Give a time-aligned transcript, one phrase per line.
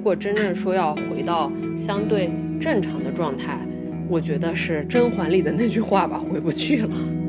[0.00, 3.58] 如果真正说要回到相对正常的状态，
[4.08, 7.19] 我觉得是甄嬛里的那句话吧，回不去了。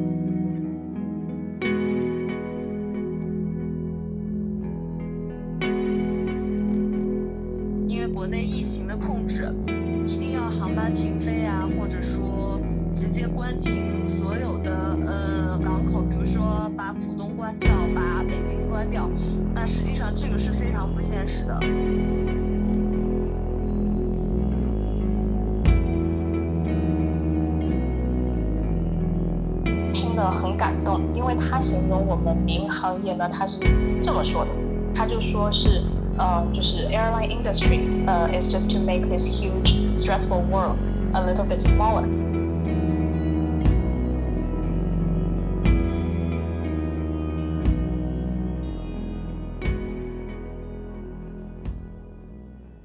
[38.49, 40.77] Just to make this huge stressful world
[41.13, 42.07] a little bit smaller。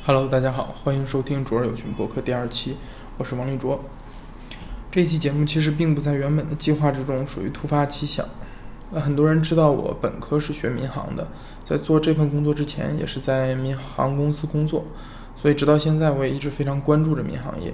[0.05, 2.77] Hello，大家好，欢迎收听卓尔有群博客第二期，
[3.19, 3.81] 我是王立卓。
[4.91, 8.27] 这期节目其实并不在原本的计划之中，属于突发奇想。
[8.93, 11.27] 呃，很多人知道我本科是学民航的，
[11.65, 14.85] 在做这份工作之前，也是在民航公司工作，
[15.37, 17.73] 所以直到现在，我也一直非常关注着民航业。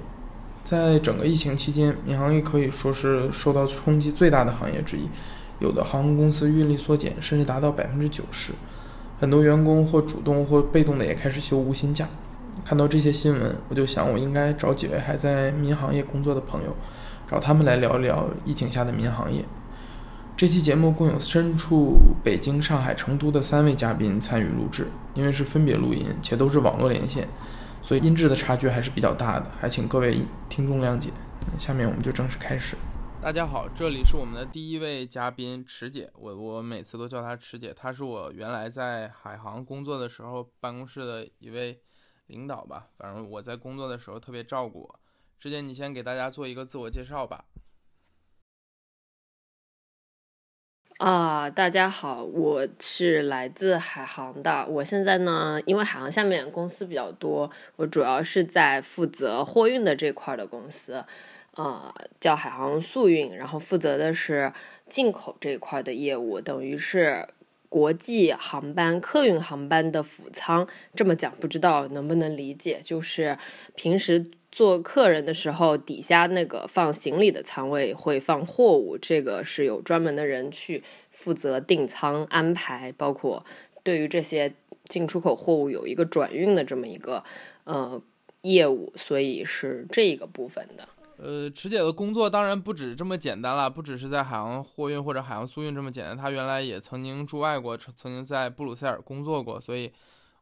[0.63, 5.09] 在整个疫情期间，民航业可以说是受到冲击最大的行业之一，
[5.59, 8.53] 有的航空公司运力缩减，甚至达到百分之九十，
[9.19, 12.07] 很多员工或主动或被动的也开始休无薪假。
[12.63, 16.75] 看到这些新闻，我就想，我应该找几位还在民航业工作的朋友，
[17.29, 19.43] 找他们来聊一聊疫情下的民航业。
[20.37, 27.27] 这期节目共有身处北京、上海、成都的三位嘉宾参与录制，因为是分别录音，且都是网络连线，
[27.83, 31.11] 所以音质的差距还是比较大的，还请各位听众谅解。
[31.59, 32.77] 下面我们就正式开始。
[33.21, 41.81] 大家好，这里是我们的第一位嘉宾池姐，我我每次都叫她池姐，她是我原来在海航工作的时候办公室的一位。
[42.27, 44.99] 领导吧，反正我在工作的时候特别照顾我。
[45.37, 47.43] 池姐你先给大家做一个自我介绍吧。
[50.97, 54.65] 啊，大家好，我是来自海航的。
[54.67, 61.03] 我现在呢，因为海航下面公司比较多，我主要是在负责货运的这块的公司，
[61.55, 64.53] 呃，叫海航速运，然后负责的是
[64.87, 67.27] 进口这一块的业务，等于是。
[67.69, 72.79] 国际航班、客运航班的辅舱，这么讲不知道能不能理解？
[72.83, 73.35] 就是
[73.73, 83.43] 平时做客人的时候，底下那个放行李的舱位会放货物，这个是有专门的人去负责订舱安排，包括
[83.81, 84.53] 对于这些
[84.87, 87.23] 进出口货物有一个转运的这么一个
[87.63, 87.99] 呃
[88.41, 90.87] 业务，所以是这一个部分的。
[91.17, 96.15] 呃，池姐的工作当然不止这么简单了，不只是在海洋货运或者海洋速运这么简单。
[96.15, 99.91] 她原来也曾经驻外过，曾经在布鲁塞尔工作过，所以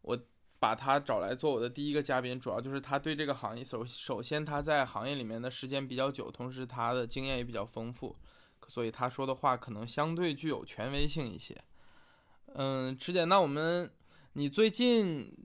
[0.01, 0.17] 我
[0.61, 8.15] 把他找来做我的第一个嘉宾，主要就是他对这个行业首首先他在行业里面的时间比较久，同时他的经验也比较丰富，
[8.67, 11.57] 所以他说的话可能相对具有权威性一些。
[12.53, 13.89] 嗯，池姐，那我们
[14.33, 15.35] 你最近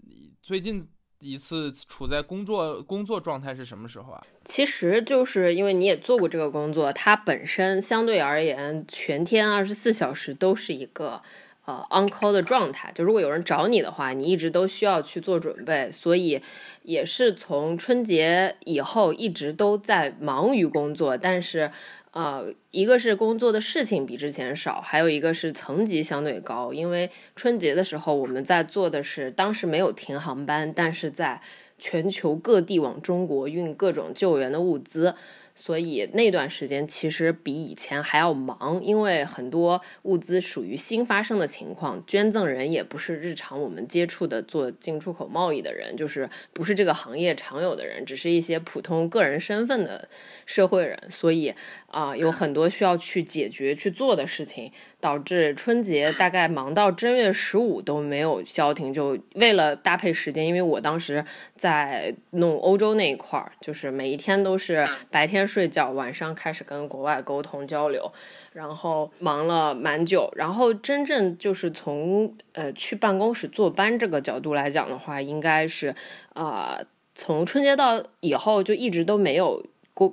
[0.43, 0.89] 最近。
[1.19, 4.23] 一次处在工作工作状态是什么时候啊？
[4.45, 11.23] 其实就是因为你也做过这个工作，它本身相对而言，全天二十四小时都是一个
[11.67, 12.91] 呃 on call 的状态。
[12.95, 16.41] 就如果有人找你的话，你一直都需要去做准备，所以
[16.85, 21.71] 也是从春节以后一直都在忙于工作，但是。
[22.13, 26.73] 呃，一个是工作的事情比之前少，还有一个是层级相对高。
[26.73, 31.43] 因为春节的时候，我们在做的是当时没有停航班，但是在
[31.79, 35.15] 全球各地往中国运各种救援的物资。
[35.59, 50.09] 所以那段时间其实比以前还要忙，因为很多物资属于新发生的情况，捐赠人也不是日常我们接触的做进出口贸易的人，就是不是这个行业常有的人，只是一些普通个人身份的
[50.45, 51.55] 社会人，所以
[51.97, 54.71] 啊，有很多需要去解决去做的事情，
[55.01, 58.93] 导致春节大概忙到正月十五都没有消停。
[58.93, 65.47] 就为了搭配时间，因为我当时在弄欧洲那一块儿，就是每一天都是白天。
[65.47, 68.13] 睡觉，晚上开始跟国外沟通交流，
[68.53, 70.29] 然后忙了蛮久。
[70.35, 75.95] 然后真正就是从呃去办公室坐班这个角度来讲的话，应该是
[76.35, 76.81] 啊
[77.15, 79.65] 从春节到以后就一直都没有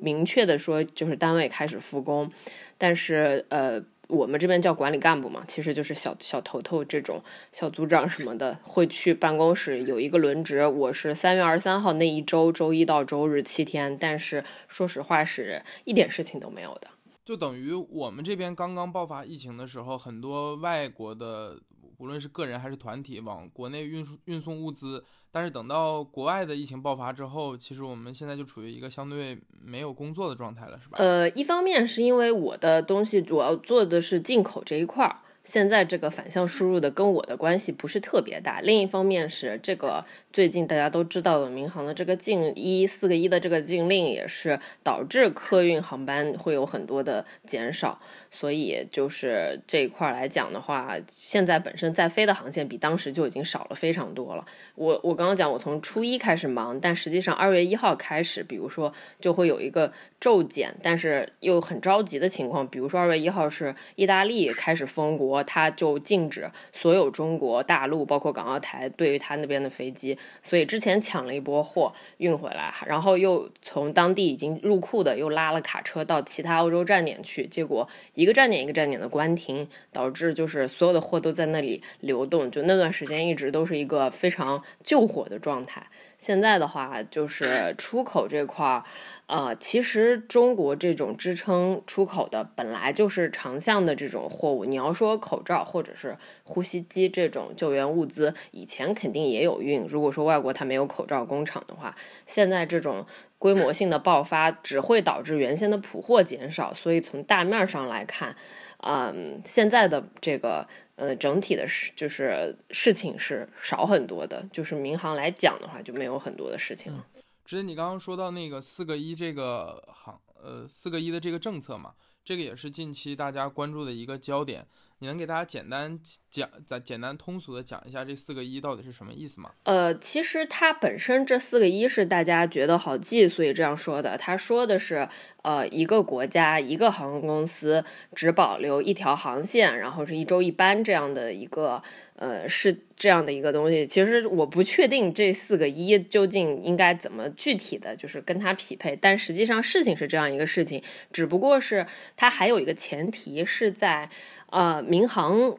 [0.02, 2.32] 明确的说就是单位开始复工，
[2.78, 3.84] 但是呃。
[4.10, 10.68] 我们这边叫管理干部嘛，其实就是小小头头这种小组长什么的，会去办公室有一个轮值。
[10.68, 16.90] 我是三月二十三号那一周，周一到周日七天，但是说实话是一点事情都没有的。
[17.26, 21.58] 就等于我们这边刚刚爆发疫情的时候，很多外国的
[21.98, 25.04] 无论是个人还是团体往国内运输运送物资。
[25.32, 30.98] 但是等到国外的疫情爆发之后，其实我们现在就处于一个相对没有工作的状态了，是吧？
[31.00, 35.18] 呃，一方面是因为我的东西主要做的是进口这一块儿。
[35.44, 38.62] 现在这个反向输入的跟我的关系不是特别大。
[38.62, 48.00] 另一方面是这个最近大家都知道的民航的这个禁一四个一的这个禁令，也是导致客运航班会有很多的减少。
[48.34, 54.44] 所以就是这一块来讲的话，现在本身在飞的航线比当时就已经少了非常多了。
[54.74, 58.92] 我我刚刚讲我从初一开始忙，但实际上二月一号开始，比如说
[59.22, 62.68] 就会有一个骤减，但是又很着急的情况。
[62.68, 65.44] 比如说二月一号是意大利开始封国。
[65.46, 85.86] 他就禁止所有中国大陆，包括港澳台，对于他那边的飞机，所以之前抢了一波货运回来，然后又从当地已经入库的又拉了卡车到其他欧洲站点去，结果一一个站点一个站点的关停，导致就是所有的货都在那里流动，就那段时间一直都是一个非常救火的状态。
[86.24, 88.86] 现在的话，就是出口这块儿，
[89.28, 94.64] 呃，其实中国这种支撑出口的本来就是长项的这种货物。
[94.64, 99.86] 你要说口罩或者是呼吸机这种救援物资，以前肯定也有运。
[99.86, 101.94] 如果说外国它没有口罩工厂的话，
[102.26, 103.06] 现在这种
[103.38, 106.74] 规模性的爆发只会导致原先的普货减少。
[106.74, 108.34] 所以从大面上来看，
[108.78, 110.70] 嗯，现在的这个。
[110.96, 117.08] 呃，整体的事就是事情是少很多的，就是民航来讲的话，就没有很多的事情了。
[117.44, 121.94] 之前你刚刚说到那个四个一这个行呃四个一的这个政策嘛，
[122.24, 124.66] 这个也是近期大家关注的一个焦点。
[125.00, 126.00] 你能给大家简单
[126.34, 129.52] 讲、再简单通俗的讲一下这四个一到底是什么意思吗？
[129.66, 134.18] 呃，其实它本身这四个一是大家觉得好记，所以这样说的。
[134.18, 135.08] 他说的是，
[135.44, 137.86] 呃，一个国家一个航空公司
[138.16, 141.84] 只保留一条航线，然后是一周一班这样的一个，
[142.16, 143.86] 呃，是这样的一个东西。
[143.86, 150.82] 其实我不确定这四个一究竟应该怎么具体的就是跟它匹配，但实际上事情是这样一个事情，
[151.12, 154.10] 只不过是它还有一个前提是在。
[154.54, 155.58] 呃，民航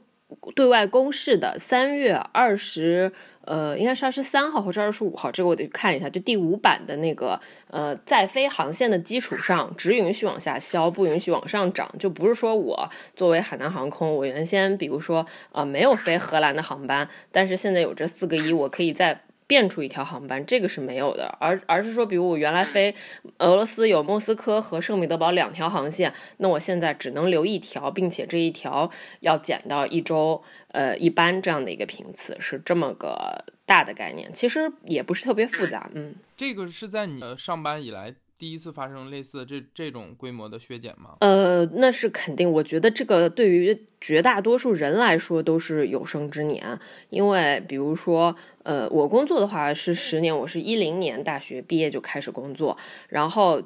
[0.55, 6.09] 对外公示的三月二十，呃，应该是二十三号或者二十五号，这个我得看一下。
[6.09, 7.41] 就第五版的那个，
[7.71, 11.93] 呃，在飞航线的基础上，只允许往下消，不允许往上涨。
[11.99, 19.23] 就不是说我作为海南航空，我原先比如说，呃，没有飞荷兰的航班，但是现在有这四个一，我可以在。
[19.47, 22.95] 变出一条航班，这个是没有的，而而是说，比如我原来飞
[23.39, 36.15] 俄罗斯有莫斯科和圣彼得堡两条航线，那我现在只能留一条，并且这一条要减到一周呃一班这样的一个频次，是这么个大的概念，其实也不是特别复杂，嗯。
[36.37, 38.15] 这个是在你上班以来。
[38.37, 41.17] 第一次发生类似这这种规模的削减吗？
[41.21, 42.51] 呃，那是肯定。
[42.51, 46.79] 我觉得这个对于绝大多数人来说都是有生之年，
[47.11, 52.77] 因为比如说，呃，我工作的话是十年，我是一零年大学毕业就开始工作，
[53.09, 53.63] 然后。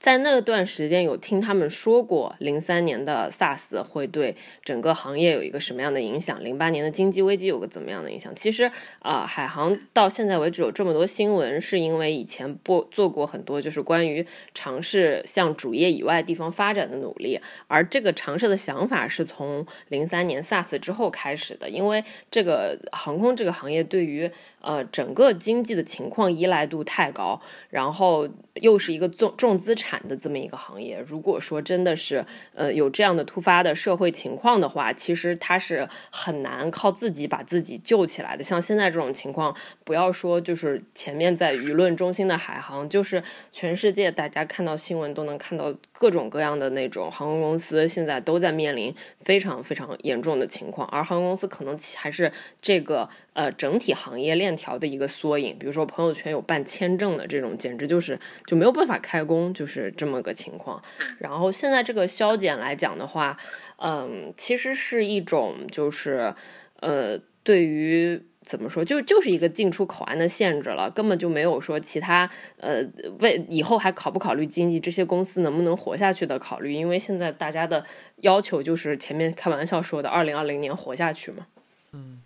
[0.00, 6.42] 在那段时间，有听他们说过，零三年的 SARS 会对整个行业有一个什么样的影响？
[6.42, 8.34] 零八年的经济危机有个怎么样的影响？
[8.34, 24.30] 其实啊，海航到现在为止有这么多新闻，是因为以前不做过很多就是关于尝试向主业以外地方发展的努力，而这个尝试的想法是从零三年 SARS 之后开始的，因为这个航空这个行业对于。
[24.60, 27.40] 呃，整个经济的情况依赖度太高，
[27.70, 31.02] 然后又是一个重重资产的这么一个行业。
[31.06, 32.24] 如果说真的是
[32.54, 38.44] 呃有这样的突发的社会情况的话，其实它是很难靠自己把自己救起来的。
[38.44, 53.08] 像现在这种情况，不要说就是前面在舆论中心的海航，就是全世界大家看到新闻都能看到各种各样的那种航空公司现在都在面临非常非常严重的情况，而航空公司可能还是这个。
[53.32, 60.82] 呃，整体行业链链条的一个缩影，比如说朋友圈有办签证的这种，简直就是就没有办法开工，就是这么个情况。
[61.20, 63.36] 然后现在这个削减来讲的话，
[63.76, 66.34] 嗯，其实是一种就是
[66.80, 72.82] 呃，对于怎么说，就就是一个进出口岸的限制了，根本就没有说其他呃
[73.20, 81.46] 为以后还考不考虑经济，这些公司能不能活下去的考虑，因为现在大家的要求就是前面开玩笑说的二零二零年活下去嘛。
[81.92, 82.20] 嗯。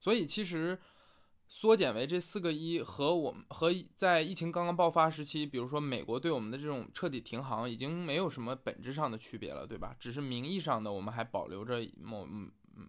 [0.00, 0.78] 所以其实
[1.48, 9.94] 缩减为这四个一，和我们和在疫情刚刚爆发时期，比如说美国对我们的这种彻底停航，已经没有什么本质上的区别了，对吧？
[9.98, 12.26] 只是名义上的，我们还保留着某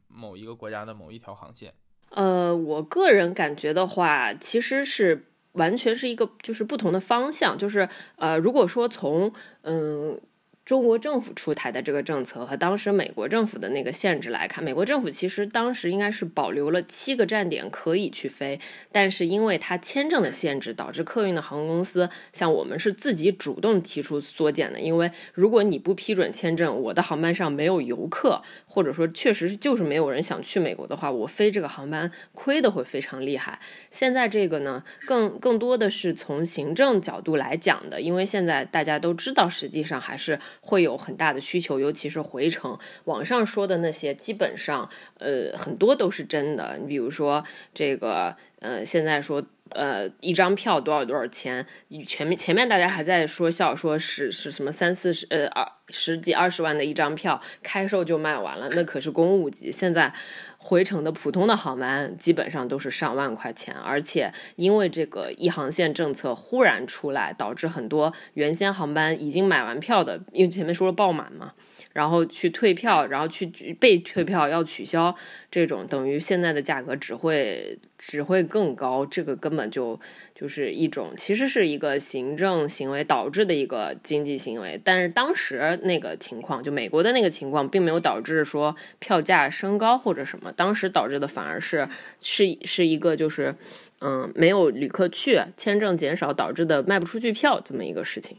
[0.08, 1.74] 某一个国家的某一条航线。
[2.10, 10.20] 呃，我个人感觉的话，其实是完全是一个就是不同的方向，就是呃，如果说从嗯。
[10.68, 18.60] 中国政府出台的这个政策和当时美国政府的那个限制来看，美国政府其实当时应该是保留了七个站点可以去飞，
[18.92, 28.42] 但是因为它签证的限制，导致客运的航空公司像我们是自己主动提出缩减的，因为如果你不批准签证，我的航班上没有游客，
[28.78, 33.60] 或者说确实就是没有人想去美国的话，我飞这个航班亏的会非常厉害。
[33.90, 40.40] 现在这个呢，更更多的是从行政角度来讲的，因为现在大家都知道，实际上还是。
[40.62, 42.78] 会有很大的需求，尤其是回程。
[43.06, 46.78] 网上说的那些，基本上，呃，很多都是真的。
[46.78, 47.42] 你比如说
[47.74, 51.66] 这个，呃，现在说，呃，一张票多少多少钱？
[52.06, 59.72] 前面前面大家还在说笑，说是是什么三四十，呃，二十几二十万的一张票，开售就卖完了，那可是公务级。
[59.72, 60.14] 现在。
[60.60, 71.54] 回程的普通的航班基本上都是上万块钱，而且因为这个一航线政策忽然出来，导致很多原先航班已经买完票的，因为前面说了爆满嘛。
[71.98, 73.48] 然后去退票，然后去
[73.80, 75.16] 被退票要取消，
[75.50, 80.00] 这种等于现在的价格只会只会更高，这个根本就
[80.36, 91.90] 就是一种其实是一个行政行为导致的一个经济行为，但是当时那个情况，就美国的那个情况，并没有导致说票价升高或者什么，当时导致的反而是
[92.20, 93.56] 是是一个就是
[94.02, 98.38] 嗯没有旅客去，签证减少导致的卖不出去票这么一个事情，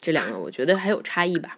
[0.00, 1.56] 这两个我觉得还有差异吧。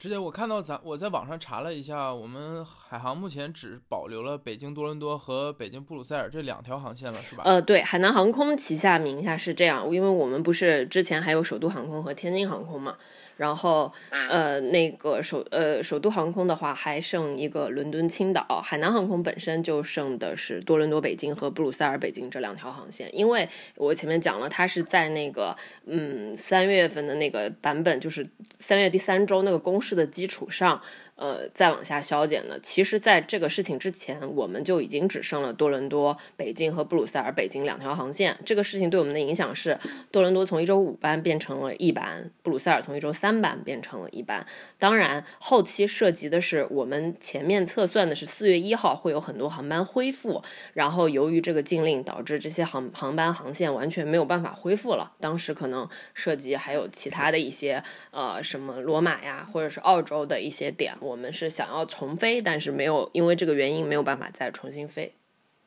[0.00, 7.42] 之前我看到咱我在网上查了一下，我们海航目前只保留了北京多伦多和北京布鲁塞尔这两条航线了，是吧？
[7.44, 12.96] 呃，对，海南航空旗下名下是这样，因为我们不是之前还有首都航空和天津航空嘛。
[13.40, 13.90] 然后，
[14.28, 18.44] 呃，那个首呃首都航空的话，还剩一个伦敦青岛。
[18.62, 23.08] 海南航空本身就剩的是多伦多北京和布鲁塞尔北京这两条航线。
[23.16, 25.56] 因为我前面讲了，它是在那个
[25.86, 28.26] 嗯三月份的那个版本，就是
[28.58, 30.78] 三月第三周那个公示的基础上。
[31.20, 32.58] 呃，再往下削减呢？
[32.62, 38.38] 其实，在这个事情之前，我们就已经只剩了多伦多、北京和布鲁塞尔北京两条航线。
[38.42, 39.78] 这个事情对我们的影响是，
[40.10, 44.46] 多伦多从一周五班变成了一班，布鲁塞尔从一周三班变成了一班。
[44.78, 55.12] 当然，后期涉及的是我们前面测算的是四月一号会有很多航班恢复，然后由于这个禁令导致这些航航班航线完全没有办法恢复了。
[55.20, 60.94] 当时可能涉及还有其他的一些呃什么罗马呀，或者是澳洲的一些点。
[61.10, 65.12] 我们是想要重飞，但是没有因为这个原因没有办法再重新飞。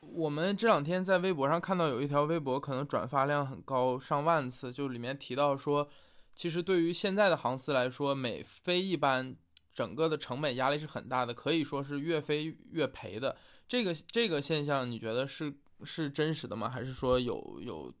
[0.00, 5.86] 我们这两天在微博上看到有一条微博，可能转发量很高，上万次，就里面提到说，
[6.34, 9.36] 其实对于现在的航司来说，每飞一班，
[9.74, 13.36] 整个的成本压力是很大的，可以说是越飞越赔的。
[13.68, 16.70] 这个这个现象，你觉得是是真实的吗？
[16.70, 17.92] 还是说有有？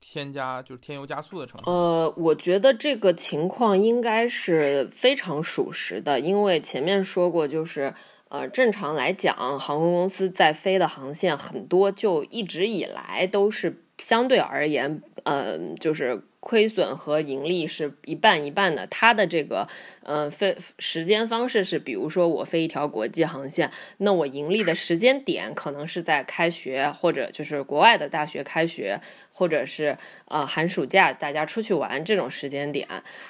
[0.00, 1.72] 添加就是添油加醋的成分。
[1.72, 7.94] 呃，我觉得这个情况应该是非常属实的，因为前面说过，就是
[8.28, 16.22] 呃，正常来讲，航空公司在飞的航线很多，就一直以来都是相对而言，嗯，就是。
[16.40, 19.68] 亏损和盈利是一半一半的，它的这个，
[20.02, 29.00] 呃，飞时间方式是，比如说我飞一条国际航线，那我盈利的时间点可能是在开学或者就是国外的大学开学。
[29.32, 32.86] 或者是呃寒暑假大家出去玩这种时间点，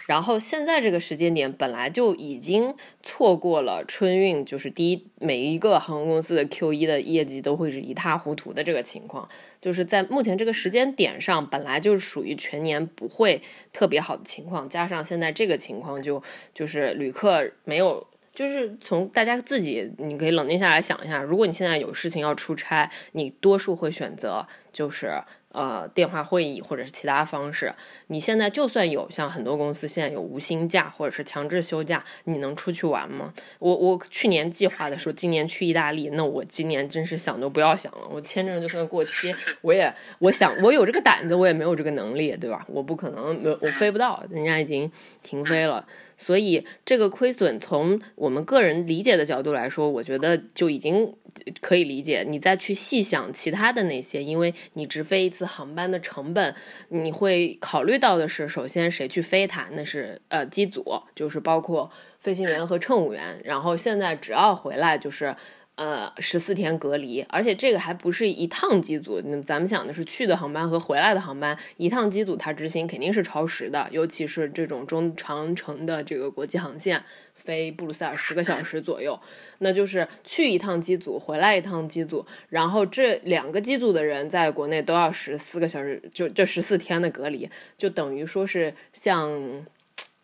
[0.08, 9.28] 然后现在这个时间点本来就已经错过了春运，就是第一每一个航空公司的 Q 一的业绩都会是一塌糊涂的这个情况，
[9.60, 13.40] 就是在目前这个时间点上本来就是属于全年不会
[13.72, 25.22] 特别好的情况，加上现在这个情况就就是旅客没有，就是从大家自己你可以冷静下来想一下，如果你现在有事情要出差，你多数会选择就是。
[25.52, 27.74] 呃，电话会议或者是其他方式，
[28.06, 33.34] 你现在就算有像很多公司现在有无薪假或者是强制休假，你能出去玩吗？
[33.58, 38.06] 我我去年计划的时候，今年去意大利，那我今年真是想都不要想了。
[38.10, 42.64] 我签证就算过期，我也我想我有这个胆子，我也没有这个能力，对吧？
[42.68, 44.90] 我不可能，我飞不到，人家已经
[45.22, 45.84] 停飞了。
[46.20, 51.14] 所以这个亏损从我们个人理解的角度来说，我觉得就已经
[51.62, 52.22] 可以理解。
[52.28, 56.54] 你再去细想其他的那些，因为你直飞一次航班的成本，
[56.90, 60.84] 你会考虑到的是，首先谁去飞它，那是呃机组，
[61.14, 63.40] 就是包括飞行员和乘务员。
[63.42, 65.34] 然后现在只要回来就是。
[65.80, 77.02] 呃，十四天隔离，而且这个还不是一趟机组，咱们想的是去的航班和回来的航班，一趟机组它执行肯定是超时的，尤其是这种中长程的这个国际航线，
[77.34, 79.18] 飞布鲁塞尔十个小时左右，
[79.60, 89.64] 那就是去一趟机组，回来一趟机组，然后这两个机组的人在国内都要十四个小时，就这十四天的隔离，就等于说是像。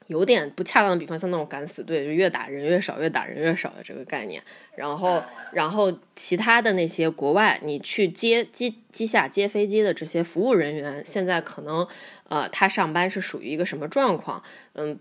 [0.06, 4.42] 有点不恰当的比方，像那种敢死队，就越打人越少，越打人越少的这个概念。
[4.76, 5.22] 然后，
[5.52, 11.86] 然后其他的那些国外，你去接机机下接飞机的这些服务人员，现在可能
[12.28, 14.42] 呃，他上班是属于一个什么状况？
[14.74, 14.98] 嗯，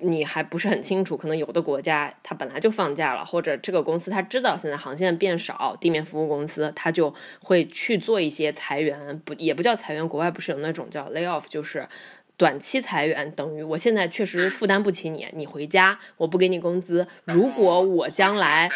[0.00, 1.16] 你还不是很清楚。
[1.16, 11.86] 可能有的国家他本来就放假了，或者这个公司他知道现在航线变少，地面服务公司他就会去做一些裁员，不也不叫裁员，国外不是有那种叫 lay off，就是。
[12.36, 17.06] 短期裁员等于我现在确实负担不起你，你回家，我不给你工资。
[17.24, 18.68] 如果我将来，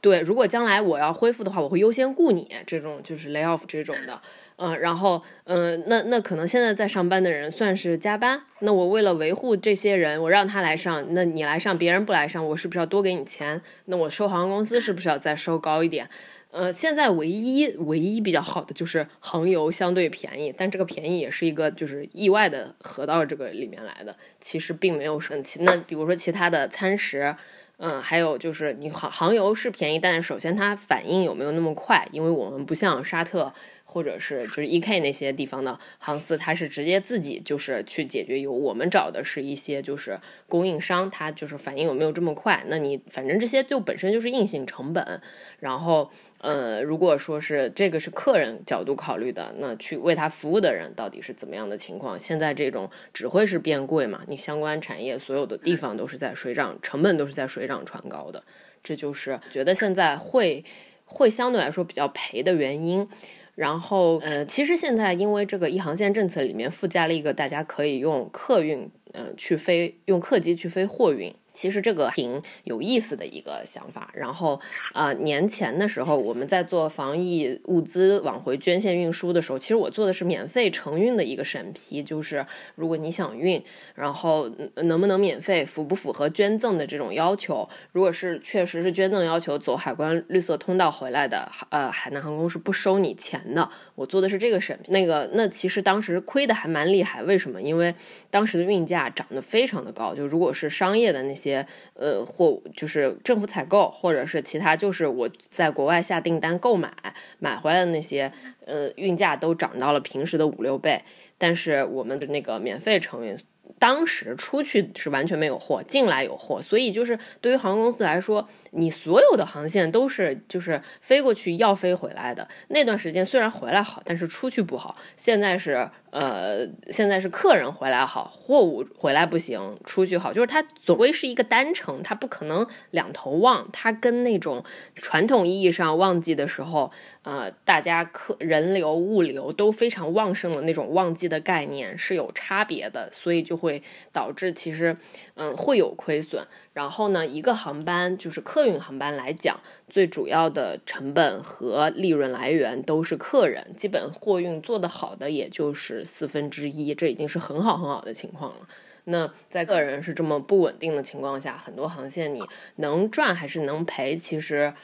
[0.00, 2.48] 对，如果将来我要恢复的话，我会优先雇你。
[2.66, 4.20] 这种就是 lay off 这种的，
[4.56, 13.60] 嗯，然后，嗯，那那可能现在在上班的人算是加班，那我为了维护这些人，我让他来上，那你来上，别人不来上，我是不是要多给你钱？
[13.86, 16.08] 那我收航空公司是不是要再收高一点？
[16.52, 25.36] 呃，现在唯一唯一比较好的就是航油相对便宜，但这个便宜也是一个就是意外的合到这个里面来的，其实并没有说。
[25.60, 27.36] 那比如说其他的餐食，
[27.76, 32.06] 嗯，还有就是你航航油是便宜，但是首先它反应有没有那么快？
[32.10, 33.52] 因为我们不像沙特。
[33.90, 38.52] 或者是就是 E K 那些地方的航司，它是直接自己就是去解决油。
[38.52, 40.16] 我们找的是一些就是
[40.48, 42.64] 供应商，它就是反应有没有这么快？
[42.68, 45.20] 那你反正这些就本身就是硬性成本。
[45.58, 52.16] 然后呃，如果说是这个是客人角度考虑的，那去为他服务的人到底是怎么样的情况？
[52.16, 54.22] 现在这种只会是变贵嘛？
[54.28, 58.44] 你相关产业所有的地方都是在水涨，成本都是在水涨船高的。
[58.84, 60.64] 这就是觉得现在会
[61.04, 63.08] 会相对来说比较赔的原因。
[63.54, 71.34] 然后，呃，其实现在因为这个一航线政策里面附加了一个，大家可以用客运，嗯，去飞，用客机去飞货运。
[71.52, 74.10] 其实这个挺有意思的一个想法。
[74.14, 74.60] 然后，
[74.94, 83.62] 呃，年前的时候，我们在做防疫物资往回捐献运输的时候，其实我做的是免费承运的一个审批，就是如果你想运，
[83.94, 87.68] 然后能不能免费，符不符合捐赠的这种要求？
[87.92, 93.68] 如果是确实是捐赠要求，走海关绿色通道回来的，呃，海南航空是不收你钱的。
[93.94, 97.22] 我做的是这个审批，那个那其实当时亏的还蛮厉害。
[97.22, 97.60] 为什么？
[97.60, 97.94] 因为
[98.30, 106.92] 当时的运价涨得非常的高，就如果是商业的那些呃货，就是政府采购或者是其他，就是我在国外下订单购买
[107.38, 108.30] 买回来的那些，
[108.66, 111.02] 呃，运价都涨到了平时的五六倍。
[111.38, 113.36] 但是我们的那个免费承运。
[113.78, 122.46] 当时出去是完全没有货，进来有货，所以就是对于航空公司来说，你所有的航线都是就是飞过去要飞回来的。
[122.68, 124.96] 那段时间虽然回来好，但是出去不好。
[125.16, 125.88] 现在是。
[126.10, 133.68] 呃，现在是客人回来好，货物回来不行，出去好，就是它总归是一个单程，它不可能两头旺。
[133.72, 136.90] 它跟那种传统意义上旺季的时候，
[137.22, 144.96] 呃，大家客人流、物流都非常旺盛的那种旺季的概念是有差别的，所以就会导致其实。
[145.42, 146.46] 嗯，会有亏损。
[146.74, 153.72] 然后呢，一个航班就是客运航班来讲，最主要的成本和利润来源都是客人。
[153.74, 158.68] 基本货运做得好的也就是四分之一，这已经是很好很好的情况了。
[159.04, 162.42] 那在个人是这么不稳定的情况下，很多航线你
[162.76, 164.74] 能赚还是能赔，其实，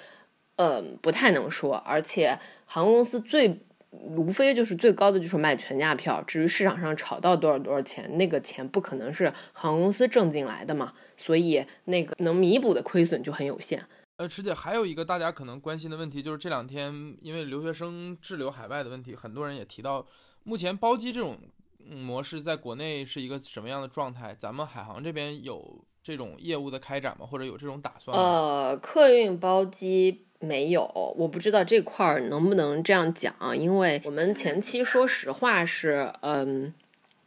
[0.56, 1.76] 嗯，不太能说。
[1.76, 3.60] 而且航空公司最。
[4.02, 13.82] 无非就是最高的就是卖全价票，至于市场上炒到多少多少钱，那个钱不可能是航空公司挣进来的嘛，所以那个能弥补的亏损就很有限。
[14.16, 20.06] 呃，池姐还有一个大家可能关心的问题，就是这两天因为留学生滞留海外的问题，很多人也提到，
[20.44, 21.36] 目前包机这种
[21.78, 24.34] 模式在国内是一个什么样的状态？
[24.34, 27.26] 咱们海航这边有这种业务的开展吗？
[27.26, 28.22] 或者有这种打算吗？
[28.22, 30.25] 呃，客运包机。
[30.38, 36.74] 没有，我不知道这块儿能不能这样讲，因为我们前期说实话是，嗯，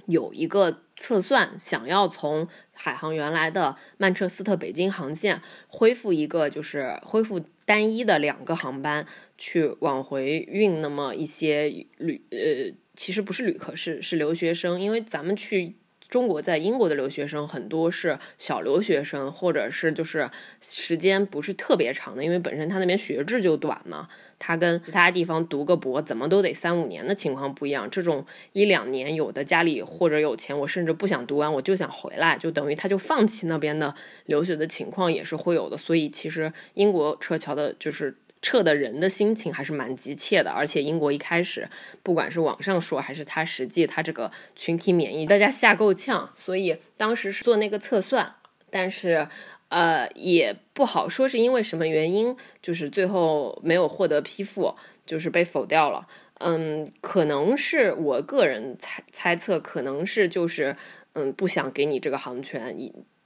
[0.05, 9.05] 有一个测算，想要从海航原来的曼彻斯特北京航线恢复一个，就是恢复单一的两个航班
[9.37, 15.75] 去往回运那么一些旅，呃，其实不是旅客，是是留学生，因为咱们去。
[16.09, 24.09] 中国在英国的留学生很多是小留学生，或者是就是时间不是特别长的，因为本身他那边学制就短嘛。
[24.39, 27.89] 他跟其他地方读个博怎么都得三五年的情况不一样。
[27.89, 33.93] 这种一两年，有的家里或者有钱，我甚至不想读完，我就想回来，就等于他就放弃那边的
[34.25, 35.77] 留学的情况也是会有的。
[35.77, 38.15] 所以其实英国撤侨的就是。
[38.41, 41.69] 撤的人的心情还是蛮急切的，而且英国一开始，
[42.01, 48.35] 不管是网上说还是他实际，他这个群体免疫，大家吓够呛，所以当时是做那个测算，
[48.69, 49.27] 但是
[49.67, 54.75] 呃也不好说是因为什么原因，就是最后没有获得批复，
[55.05, 56.07] 就是被否掉了。
[56.41, 60.77] 嗯，可能是我个人猜猜测，可能是就是
[61.11, 62.73] 嗯不想给你这个航权，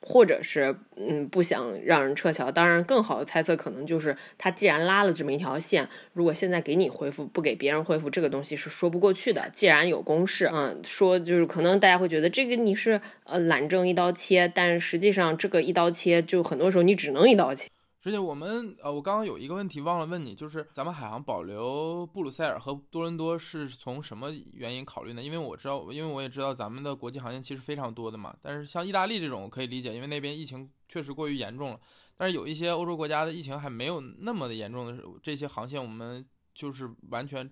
[0.05, 2.51] 或者是嗯不想让人撤侨。
[2.51, 9.49] 当然，更好的猜测可能就是他既然拉了这么一条线，如果现在给你恢复，不给别人恢复，这个东西是说不过去的。
[9.53, 17.69] 既然有公式，嗯，说就是可能大家会觉得这个你是呃懒政一刀切，但实际上这个一刀切就很多时候你只能一刀切。
[18.05, 25.23] 而且我们呃，我刚刚有一个问题忘了问你，就是咱们海航保留布鲁塞尔和多伦多是从什么原因考虑呢？
[25.23, 28.35] 因为我知道，因为我也知道咱们的国际航线其实非常多的嘛。
[28.41, 31.79] 但是像意大利这种我可以理解，因为那边疫情确实过于严重了。
[32.17, 37.49] 但是有一些欧洲国家的疫情还没有那么的严重的这些航线，我们就是完全。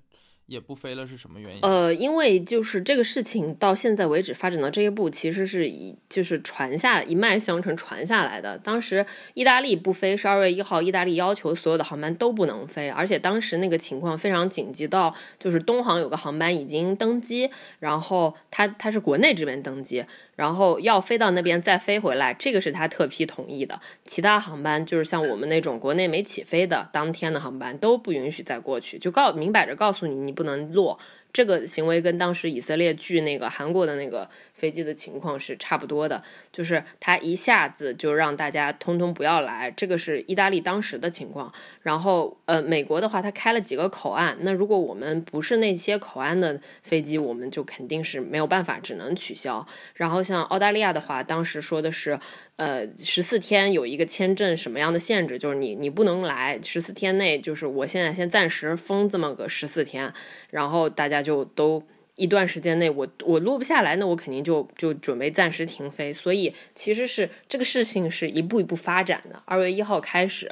[0.52, 1.62] 也不飞了是什么原因？
[1.62, 8.58] 呃，因为就是这个事情到现在为止发展到这一步，其实是以就是传下一脉相承传下来的。
[8.58, 20.04] 当时意大利不飞十二月一号，意大利要求所有的航班都不能飞，而且当时那个情况非常紧急，到就是东航有个航班已经登机，然后它它是国内这边登机。
[20.42, 23.80] 然后要飞到那边再飞回来，这个是他特批同意的。
[24.06, 30.98] 其他航班就是像我们那种国内没起飞的当天的航班都不允许再过去，就告明摆着告诉你，你不能落。
[31.34, 41.50] 这个行为跟当时以色列拒那个韩国的那个飞机的情况是差不多的，就是他一下子就让大家通通不要来，这个是意大利当时的情况。
[41.82, 49.66] 然后，呃，美国的话，他开了几个口岸，那如果我们不是那些口岸的飞机，我们就肯定是没有办法，只能取消。
[49.94, 52.20] 然后像澳大利亚的话，当时说的是，
[52.58, 60.14] 呃，十四天有一个签证什么样的限制，就是你你不能来十四天内，就是我现在先暂时封这么个十四天，
[60.50, 61.21] 然后大家。
[61.22, 61.84] 就都
[62.22, 66.14] 一段时间内，我我落不下来，那我肯定就就准备暂时停飞。
[66.14, 69.42] 所以其实是这个事情是一步一步发展的。
[69.46, 70.52] 二月一号开始，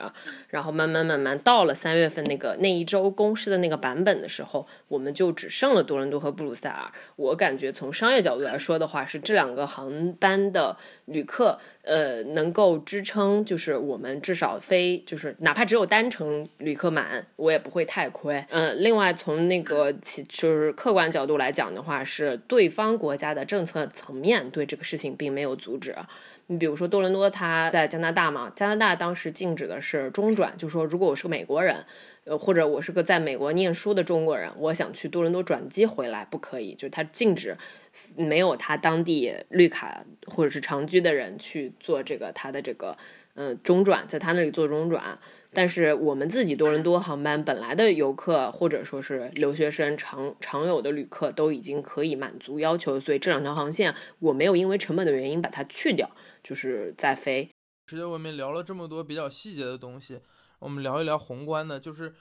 [0.49, 6.91] 然后慢慢慢慢到了三月份那个那一周公示的那个版本的时候，我们就只剩了多伦多和布鲁塞尔。
[7.15, 11.59] 我感觉从商业角度来说的话，是这两个航班的旅客。
[11.83, 18.45] 呃，能够支撑，就是我们至少飞，就是哪怕只有单程旅客满，我也不会太亏。
[18.51, 25.93] 嗯，另外从那个其就是客观角度来讲讲的话，是对方国家的政策层面对这个事情并没有阻止。
[26.47, 31.85] 你比如说多伦多，他在加拿大嘛，加拿大当时禁止的是中转，就说如果我是个美国人。
[32.25, 37.57] 呃，或者我是个在美国念书的中国人，我想去多伦多转机回来，不可以，就是他禁止
[38.15, 42.95] 没有他当地绿卡或者是长居的人去做这个他的这个
[43.33, 45.17] 呃中转，在他那里做中转。
[45.51, 56.09] 但是我们自己多伦多航班本来的游客或者说是留学生常常有的旅客都已经可以满足要求，所以这两条航线我没有因为成本的原因把它去掉，
[56.43, 57.49] 就是在飞。
[57.87, 60.19] 其实我们聊了这么多比较细节的东西。
[60.59, 62.13] 我们聊一聊宏观的，就是，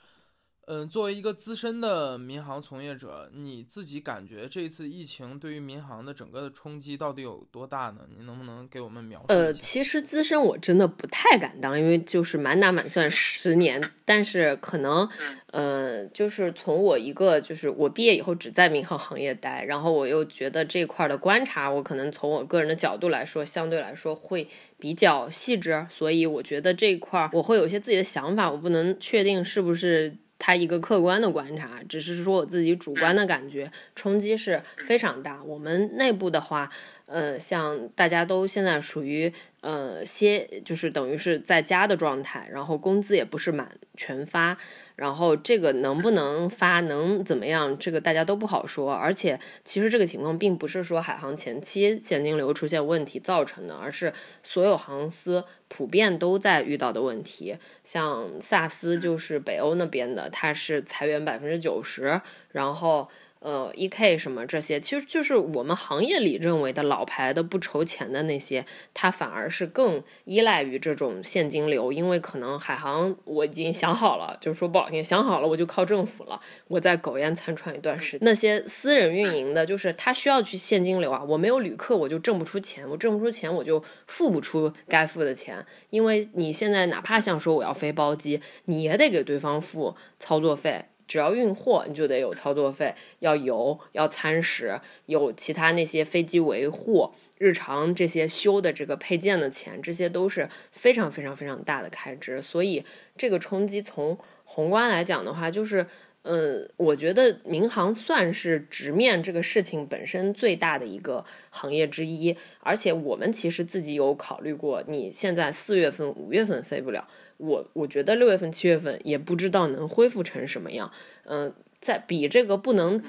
[0.71, 8.03] 嗯，作为一个资深的民航从业者，你自己感觉这次疫情对于民航的整个的冲击到底有多大呢？
[8.15, 9.25] 你能不能给我们描述？
[9.29, 15.09] 呃，其实资深我真的不太敢当，因为就是满打满算十年，但是可能，
[15.53, 24.47] 呃，就是从我一个就是我毕业以后只在民航行业待，然后我又觉得这块的观察，我可能从我个人的角度来说，相对来说会。
[24.81, 35.43] 比较细致，所以我觉得这一块儿我会有一些自己的想法，我不能确定是不是他一个客观的观察，只是说我自己主观的感觉，冲击是非常大。
[35.45, 36.71] 我们内部的话。
[37.09, 44.59] 呃，像大家都现在属于呃歇，就是等于是在家的状态，然后工资也不是满全发，
[44.95, 48.93] 然后这个能不能发，能怎么样，这个大家都不好说。
[48.93, 57.57] 而且其实这个情况并不是说海航前期现金流出现问题造成的，而是所有航司普遍都在遇到的问题。
[57.83, 62.21] 像萨斯就是北欧那边的，它是裁员百分之九十，
[62.53, 63.09] 然后。
[63.41, 78.21] 呃，E K 什么这些，其实就是我们行业里认为的老牌的不愁钱的那些，它反而是更依赖于这种现金流，因为可能海航我已经想好了，就是说不好听，想好了我就靠政府了，我在苟延残喘一段时间。
[78.23, 90.87] 那些私人运营的，就是他需要去现金流啊，我没有旅客我就挣不出钱，我挣不出钱我就付不出该付的钱，因为你现在哪怕像说我要飞包机，你也得给对方付操作费。
[91.09, 102.43] 只要运货，你就得有操作费，要油，要餐食，有其他那些飞机维护、日常这些修的这个配件的钱，这些都是非常非常非常大的开支。
[102.43, 102.85] 所以
[103.17, 105.87] 这个冲击从宏观来讲的话，就是，
[106.23, 112.37] 嗯，我觉得民航算是直面这个事情本身最大的一个行业之一。
[112.61, 117.09] 而且我们其实自己有考虑过，你现在四月份、五月份飞不了。
[117.39, 120.93] 我我觉得六月份、七月份也不知道能恢复成什么样，
[121.25, 123.03] 嗯，在比这个不能，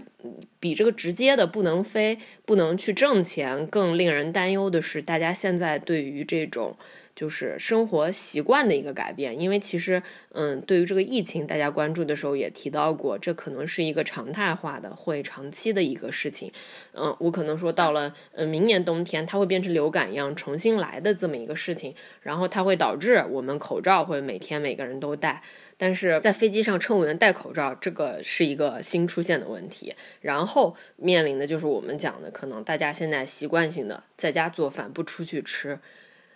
[0.60, 6.75] 比这个直接的不能飞、不能去挣钱更令人担忧的是，大家现在对于这种。
[7.15, 10.01] 就是生活习惯的一个改变，因为其实，
[10.32, 16.49] 嗯，对于这个疫情，大家关注的时候也提到过，这可能是一个常态化的、会长期的一个事情。
[16.93, 25.43] 嗯，我可能说到了，嗯，明年冬天它会变成流感一样重新来的这么一个事情，然后它会导致我们口罩会每天每个人都戴，
[25.81, 29.95] 但是在飞机上乘务员戴口罩，这个是一个新出现的问题。
[30.19, 35.79] 然后面临的就是我们讲的，可能大家现在习惯性的在家做饭，不出去吃。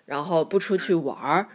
[0.06, 1.47] 然后不出去玩儿，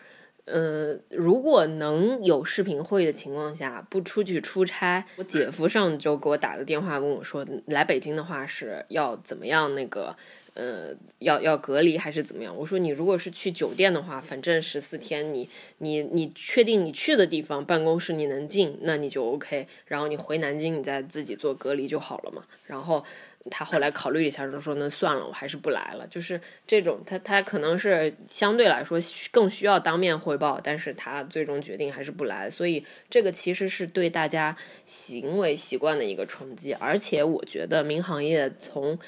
[0.44, 10.14] 呃，如果能有视频会议的情况下，不出去出差，我姐夫上周给我打个电话问我说，来北京的话是要怎么样那个。
[10.58, 12.52] 呃，要要隔离还是怎么样？
[12.56, 19.68] 我说你如果是去酒店的话，反正十四天，你你你确定你去的地方办公室你能进，那你就 OK。
[19.86, 22.44] 然后你回南京，你再自己做隔离就好了嘛。
[22.66, 23.04] 然后
[23.48, 26.04] 他后来考虑一下，就说那算了，我还是不来了。
[26.08, 28.98] 就是这种，他他可能是相对来说
[29.30, 32.50] 更需要当面汇报，但是他最终决定还是不来。
[32.50, 38.98] 所以这个其实是对大家行为习惯的一个冲击，而且我觉得民航业从。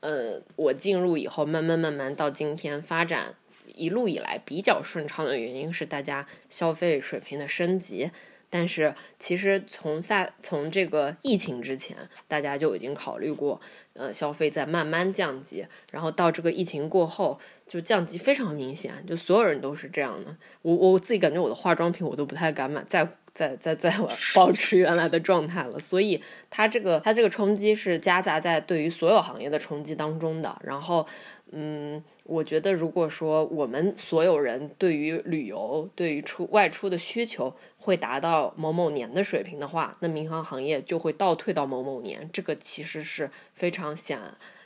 [0.00, 3.34] 呃，我进入以后，慢慢慢慢到今天发展
[3.66, 8.10] 一路以来比较顺畅的原因是大家消费水平的升级。
[8.50, 13.60] 但是其实从下从这个疫情之前，大家就已经考虑过，
[13.94, 20.36] 呃，消费在慢慢降级，然后到这个疫情过后就降级非常明显，就所有人都是这样的。
[20.62, 23.94] 我我自己感觉我的化妆品我都不太敢买，再再再再
[24.34, 30.60] 保持原来的状态了，所以它这个它这个冲击是夹杂在对于所有行业的冲击当中的。
[30.64, 31.06] 然后，
[31.52, 42.28] 嗯，我觉得如果说我们所有人对于旅游、对于出外出的需求会达到某某年的水平的话，那民航行业就会倒退到某某年。
[42.32, 44.18] 这个其实是非常显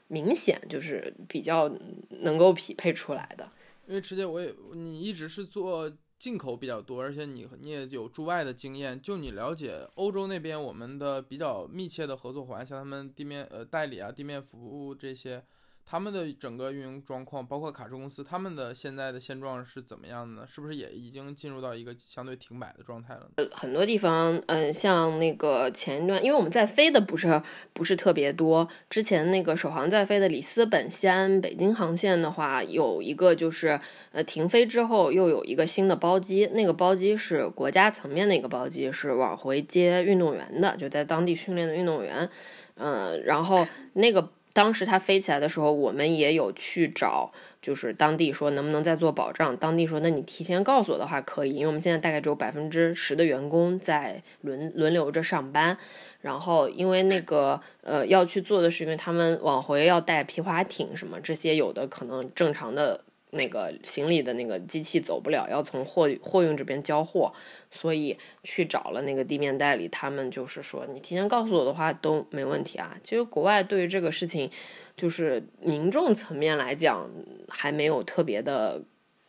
[0.08, 1.70] 明显，就是比较
[2.08, 3.48] 能够匹配出来的。
[3.86, 5.92] 因为池姐，我也你一直是做。
[6.16, 8.98] 进口比较多，而且你你也有驻外的经验。
[9.02, 15.42] 就你了解欧洲那边，我们的比较密切的合作伙伴，像他们地面呃代理啊、地面服务这些。
[15.86, 20.46] 他们的整个运营状况，包括卡车公司，他们的现在的现状是怎么样的呢？
[20.46, 23.28] 是不是也已经进入到一个相对停摆的状态了？
[23.36, 27.40] 呃，很多地方，嗯，像那个前一段，因为我们在飞的不是
[27.72, 28.66] 不是特别多。
[28.88, 33.78] 之前那个首航在飞的里斯本西安北京航线的话，有一个就是
[34.12, 42.28] 呃停飞之后又有一个新的包机，那个包机是国家层面的一个包机，是往回接运动员的，就在当地训练的运动员。
[42.76, 44.32] 嗯，然后那个。
[44.54, 49.54] 当时它飞起来的时候，我们也有去找，就是当地说能不能再做保障。
[49.58, 55.76] 当地说，那你提前告诉我的话可以，因为我们现在大概只有百分之十的员工在轮轮流着上班。
[56.22, 63.04] 然后因为那个呃要去做的是，因为他们往回要带皮划艇什么这些，有的可能正常的。
[63.34, 67.32] 那个行李的那个机器走不了，要从货货运这边交货，
[67.70, 72.96] 所以去找了那个地面代理，他们就是说，你提前告诉我的话都没问题啊。
[73.02, 74.48] 其实国外对于这个事情，
[74.96, 77.10] 就是民众层面来讲，
[77.48, 78.82] 还没有特别的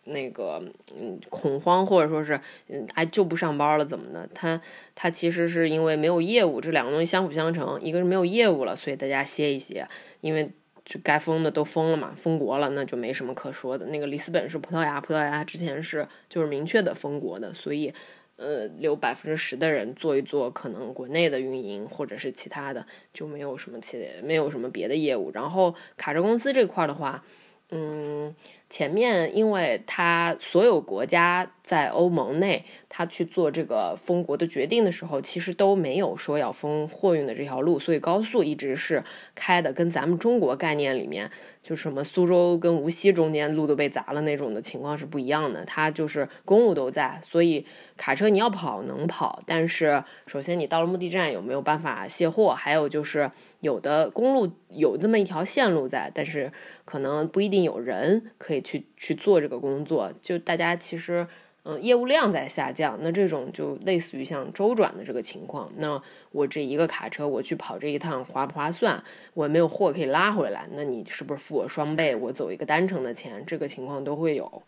[0.03, 0.61] 那个
[0.95, 4.29] 嗯恐慌，或者说是嗯哎就不上班了怎么的？
[4.35, 4.61] 他
[4.93, 9.87] 他其实是因为没有业务，这两个东西相辅相成，一个是没有业务了，所以大家歇一歇，
[10.21, 10.51] 因为。
[10.85, 13.87] 就该封的都封了嘛，封国了，那就没什么可说的。
[13.87, 17.91] 那个里斯本是葡萄牙，葡萄牙之前是就是明确的封国的，所以，
[18.35, 25.31] 呃，留百分之十的人做一做可能国内的运营或者是其他的，就没有什么其没有什么别的业务。
[25.33, 27.23] 然后卡车公司这块的话，
[27.71, 28.35] 嗯。
[28.75, 39.01] 前面，因为他所有国家在欧盟内，他去做这个封国的决定的时候，其实都没有说要封货运的这条路，所以高速一直是
[39.33, 45.63] 开的，跟咱们中国概念里面，就什么苏州跟无锡中间路都被砸了那种的情况是不一样的。
[45.63, 53.31] 它就是公路都在，所以卡车你要跑能跑，但是首先你到了目的站有没有办法卸货，还有就是。
[53.61, 56.51] 有的公路有这么一条线路在，但是
[56.83, 60.11] 可能不一定有人可以去去做这个工作。
[60.19, 61.25] 就大家其实，
[61.63, 65.71] 嗯，业务量在下降，那这种就类似于像周转的这个情况。
[65.77, 66.01] 那
[66.31, 69.01] 我这一个卡车我去跑这一趟划不划算？
[69.33, 72.15] 我没有货可以拉回来，那你是不是付我双倍？
[72.15, 74.63] 我走一个单程的钱，这个情况都会有。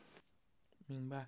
[0.86, 1.27] 明白。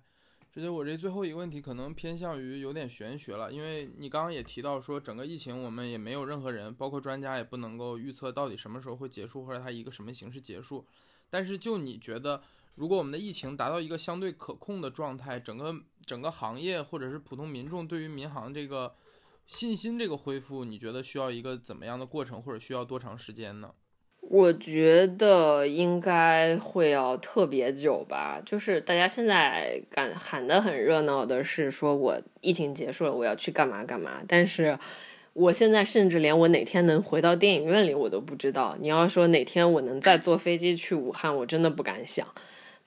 [0.52, 10.84] 直接我这最后一个问题可能偏向于有点玄学了，因为你刚刚也提到说整个疫情我们也没有任何人，包括专家也不能够预测到底什么时候会结束或者它一个什么形式结束。
[11.30, 12.42] 但是就你觉得，
[12.74, 18.94] 如果我们的疫情达到一个相对可控的状态，整个整个行业或者是普通民众对于民航这个
[19.46, 23.72] 信心这个恢复，你觉得需要一个怎么样的过程，或者需要多长时间呢？
[24.22, 28.40] 我觉得应该会要特别久吧。
[28.44, 34.22] 就是大家现在敢喊得很热闹的是说，我疫情结束了，我要去干嘛干嘛。
[34.28, 34.78] 但是
[35.32, 38.76] 我现在甚至连我哪天能回到电影院里我都不知道。
[38.78, 42.26] 你要说哪天我能再坐飞机去武汉，我真的不敢想。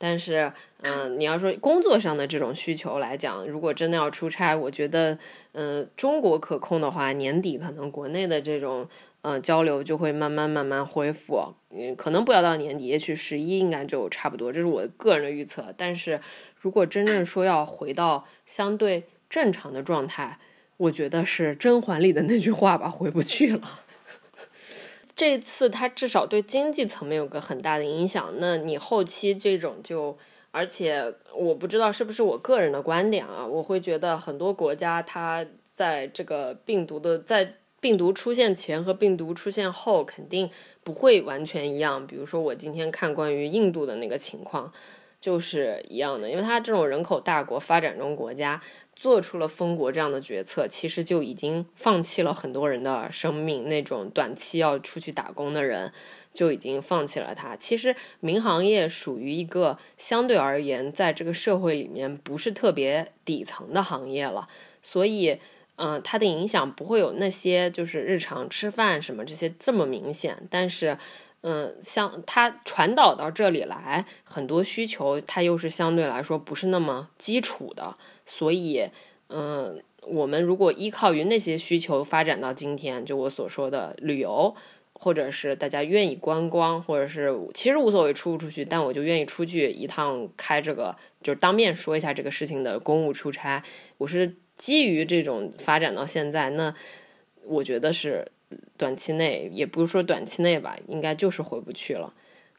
[0.05, 5.17] 但是，嗯，你要说工作上的这种需求来讲，如果真的要出差，我觉得，
[5.53, 8.85] 嗯，中国可控的话，年底可能国内的这种，
[9.21, 11.53] 呃，交流就会慢慢慢慢恢复。
[11.69, 15.73] 嗯，可能不要到年底，也许十一应该就差不多，这是我个人的预测。
[15.77, 16.19] 但是
[16.59, 20.37] 如果真正说要回到相对正常的状态，
[20.75, 23.79] 我觉得是甄嬛里的那句话吧，回不去了。
[25.15, 28.33] 这次它至少对经济层面有个很大的影响。
[28.37, 30.17] 那你后期这种就，
[30.51, 40.49] 而且我不知道是不是我个人的观点啊，我会觉得很多国家它在这个病毒的在病毒出现前和病毒出现后肯定
[40.83, 42.05] 不会完全一样。
[42.07, 44.71] 比如说我今天看关于印度的那个情况。
[45.23, 48.61] 就是一样的，因为它这种人口大国、发展中国家
[49.03, 53.67] 做出了封国这样的决策，其实就已经放弃了很多人的生命。
[53.67, 55.91] 那种短期要出去打工的人
[56.31, 57.57] 就已经放弃了它。
[57.57, 64.47] 其实民航业属于一个相对而言，在这个社会里面不是特别底层的行业了，
[64.81, 65.37] 所以，
[65.75, 70.97] 嗯，它的影响不会有那些就是日常吃饭什么这些这么明显，但是。
[71.45, 77.97] 嗯，像它传导到这里来，很多需求它又是相对来说不是那么基础的，
[78.37, 78.89] 所以，
[79.29, 84.55] 嗯，我们如果依靠于那些需求发展到今天，就我所说的旅游，
[84.93, 93.63] 或者是大家愿意观光，或者是其实无所谓出不出去，但我就愿意出去一趟，开这个就是当面说一下这个事情的公务出差，
[93.97, 96.73] 我是基于这种发展到现在，那
[97.45, 98.27] 我觉得是。
[98.77, 102.13] 短期内也不是说短期内吧，应该就是回不去了。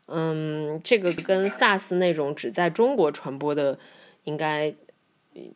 [0.06, 3.78] 嗯，这个跟 SARS 那种只在中国传播的，
[4.24, 4.74] 应该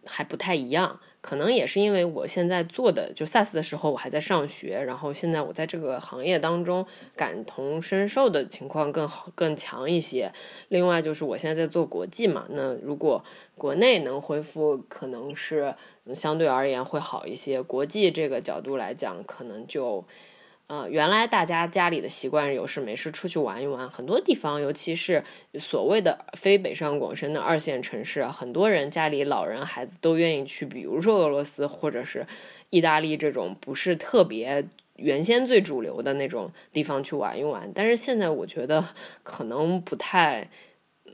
[0.07, 1.01] 还不太一样。
[1.21, 6.87] 可能也是因为我现在做的，就 SARS 的时候我还在上学，然后现在我在这个行业当中
[7.17, 10.33] 感同身受的情况更好更强一些。
[10.69, 13.25] 另外就是我现在在做国际嘛，那如果
[13.57, 15.75] 国内能恢复，可能是
[16.15, 17.61] 相对而言会好一些。
[17.61, 20.05] 国际这个角度来讲，可能就。
[20.69, 25.25] 呃，原来大家家里的习惯有事没事出去玩一玩，很多地方，尤其是
[25.59, 32.27] 所谓的非北上广深的二线城市，很多人家里老人孩子都愿意去，比如说俄罗斯或者是
[32.69, 34.63] 意大利这种不是特别
[34.97, 37.73] 原先最主流的那种地方去玩一玩。
[37.75, 38.85] 但是现在我觉得
[39.23, 40.51] 可能不太，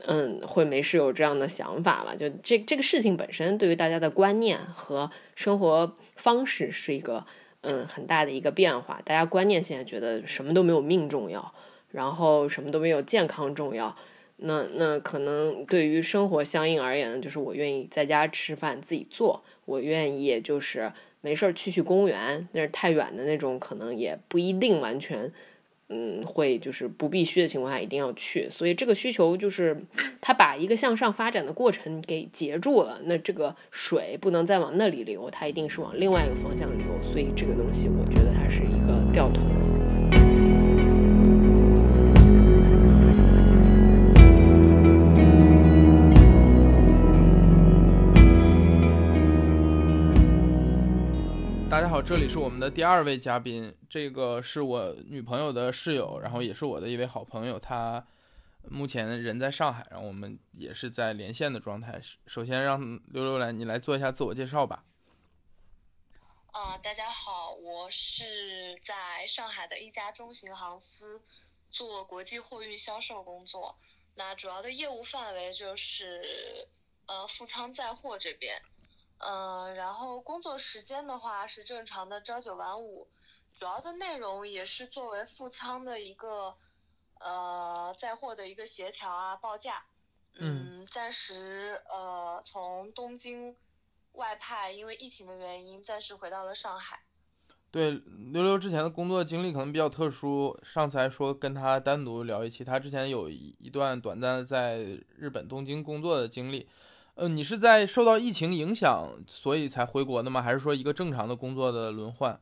[0.05, 2.13] 嗯，会没事有这样的想法了。
[2.17, 7.25] 就这这个事情本身，对于大家的观念和生活方式是一个。
[7.65, 11.53] 嗯，很大的一个变化，大家观念现在觉得什么都没有命重要，
[11.91, 13.95] 然后什么都没有健康重要。
[14.37, 25.31] 那那可能对于生活相应而言呢，就是我愿意在家吃饭自己做，我愿意就是没事儿去去公园，那是太远的那种可能也不一定完全。
[25.89, 29.79] 嗯，会就是不必须的情况下一定要去，所以这个需求就是
[30.19, 32.99] 它把一个向上发展的过程给截住了。
[33.05, 39.41] 那这个水不能再往那里流，它一定是往另外一个方向流，所以这个东西我觉得它是一个掉头。
[51.75, 58.07] 大家好，这里是我们的第二位嘉宾，这个是我女朋友的室友，然后也是我的一位好朋友，他
[58.61, 61.99] 目前人在上海，然后我们也是在连线的状态。
[62.27, 64.85] 首先让溜溜来，你来做一下自我介绍吧。
[66.53, 71.21] 啊，大家好，我是在上海的一家中型航司
[71.71, 73.75] 做国际货运销售工作，
[74.13, 76.69] 那主要的业务范围就是
[77.07, 78.61] 呃副仓载货这边。
[79.27, 83.07] 嗯，然后工作时间的话是正常的朝九晚五，
[83.55, 86.55] 主要的内容也是作为副仓的一个
[87.19, 89.85] 呃载货的一个协调啊报价。
[90.37, 93.55] 嗯，暂时呃从东京
[94.11, 96.99] 外派，因为疫情的原因，暂时回到了上海。
[97.71, 104.77] 对，溜溜之前的工作经历可能比较特殊，上次还说跟他单独聊一期，他之前有一一段短暂的在
[105.17, 106.69] 日本东京工作的经历。
[107.15, 110.41] 呃，你是在受到疫情影响，所以才回国的吗？
[110.41, 112.41] 还是说一个正常的工作的轮换？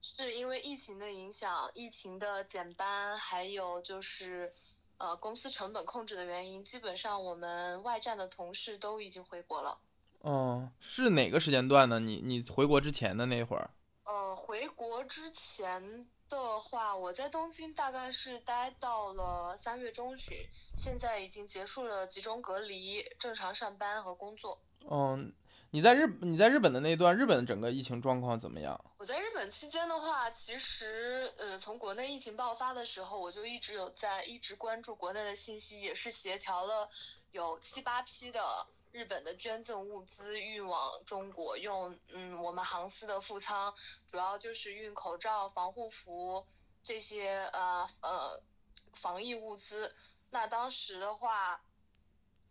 [0.00, 4.52] 是因为疫情的影响，疫情的减班，还有就是
[4.98, 9.78] 呃公司成本控制的原因，基本上我们外站的同事都已经回国了。
[10.20, 11.98] 哦，是哪个时间段呢？
[11.98, 13.70] 你你回国之前的那会儿？
[14.04, 24.58] 呃，回国之前的话，我在东京大概是待到了三月中旬，现在已经结束了集中隔离，正常上班和工作。
[24.88, 25.32] 嗯，
[25.70, 28.82] 你在日你在日本的那段，日本整个疫情状况怎么样？
[28.98, 36.88] 我在日本期间的话，其实呃，从国内疫情爆发的时候，我就一直有在一直关注国内的信息，也是协调了
[37.32, 38.40] 有七八批的。
[38.92, 43.72] 日本的捐赠物资运往中国，用嗯我们航司的副舱，
[44.08, 46.44] 主要就是运口罩、防护服
[46.82, 48.42] 这些呃呃
[48.94, 49.94] 防疫物资。
[50.30, 51.62] 那当时的话，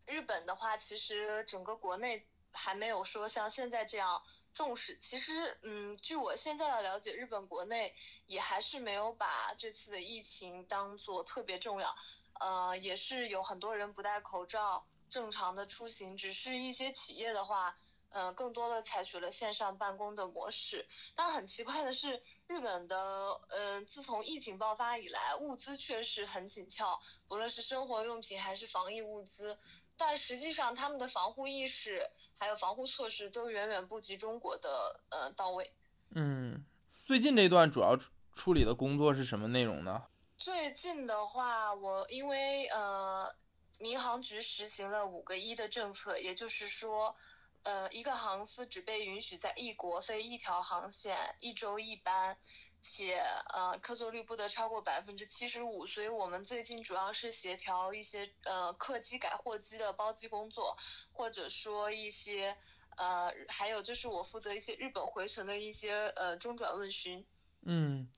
[0.06, 4.24] 日本的话，其实整个国内还没有说像现在这样
[4.54, 4.98] 重视。
[5.02, 7.94] 其实嗯，据我现在的了解，日本国内
[8.28, 11.94] 也还是没有把这次的疫情当做特别重要。
[12.40, 14.86] 呃，也是有很多人不戴口罩。
[15.10, 17.76] 正常的出行，只是一些企业的话，
[18.10, 20.88] 呃，更多的采取了线上办公的模式。
[21.16, 29.58] 但很奇怪的是，日本的，嗯，自从疫情爆发以来，物资确实很紧俏，不论是生活用品还是防疫物资。
[29.98, 35.74] 但实际上，他们的防护意识还有防护措施都远远不及中国的，呃，到位。
[36.16, 36.66] 嗯，
[37.06, 37.98] 最近这段主要
[38.34, 40.04] 处理的工作是什么内容呢？
[40.38, 43.36] 最近的话，我因为，呃。
[43.80, 47.16] 民航局实行了五个一的政策，也就是说，
[47.64, 52.38] 呃，一个航司只被允许在一国飞一条航线，一周一班，
[52.82, 53.18] 且
[53.54, 55.88] 呃客座率不得超过百分之七十五。
[55.88, 60.78] 所以我们最近主要是协调一些呃客机改货机的包机工作，
[61.14, 62.58] 或者说一些
[62.98, 67.26] 呃还有就是我负责一些日本回程的一些呃中转问询。
[67.62, 68.10] 嗯。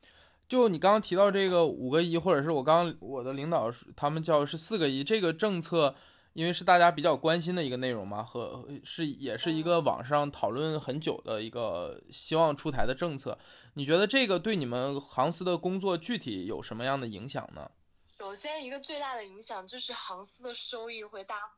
[0.51, 5.95] 就你刚刚提到这个五个一，或者是我刚我的领导他们叫是四个一，这个政策，
[6.33, 13.39] 因为是大家比较关心的一个内容嘛，和是也是一个网上讨论很久的一个希望出台的政策。
[13.75, 17.71] 你觉得这个对你们航司的工作具体有什么样的影响呢？
[18.17, 21.53] 首先，一个最大的影响就是航司的收益会大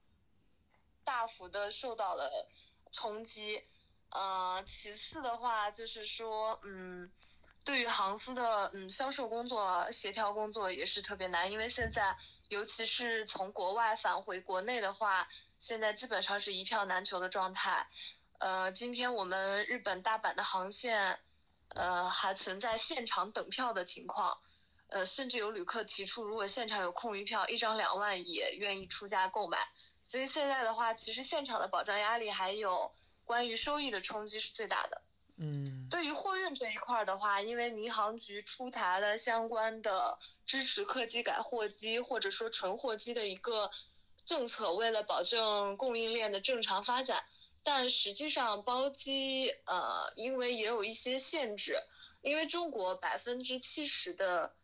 [1.03, 2.29] 大幅的受到了
[2.91, 3.63] 冲击。
[4.11, 7.09] 呃，其次的话就是说，嗯。
[7.65, 12.17] 对于航司的嗯销售工作、协调工作也是特别难，因为现在
[12.49, 17.87] 尤其是从国外返回国内的话，现在基本上是一票难求的状态。
[18.39, 21.19] 呃，今天我们日本大阪的航线，
[21.69, 24.39] 呃还存在现场等票的情况，
[24.87, 29.57] 呃甚至有旅客提出，如果现场有空余票，一张两万也愿意出价购买。
[30.03, 32.91] 所以现在的话，其实现场的保障压力还有
[33.23, 35.01] 关于收益的冲击是最大的。
[35.43, 43.69] 嗯，对于货运这一块的话，因为民航局出台了相关的支持客机改货机或者说纯货机的一个
[44.25, 47.25] 政策，为了保证供应链的正常发展，
[47.61, 51.77] 但实际上包机呃，因为也有一些限制，
[52.21, 54.55] 因为中国百分之七十的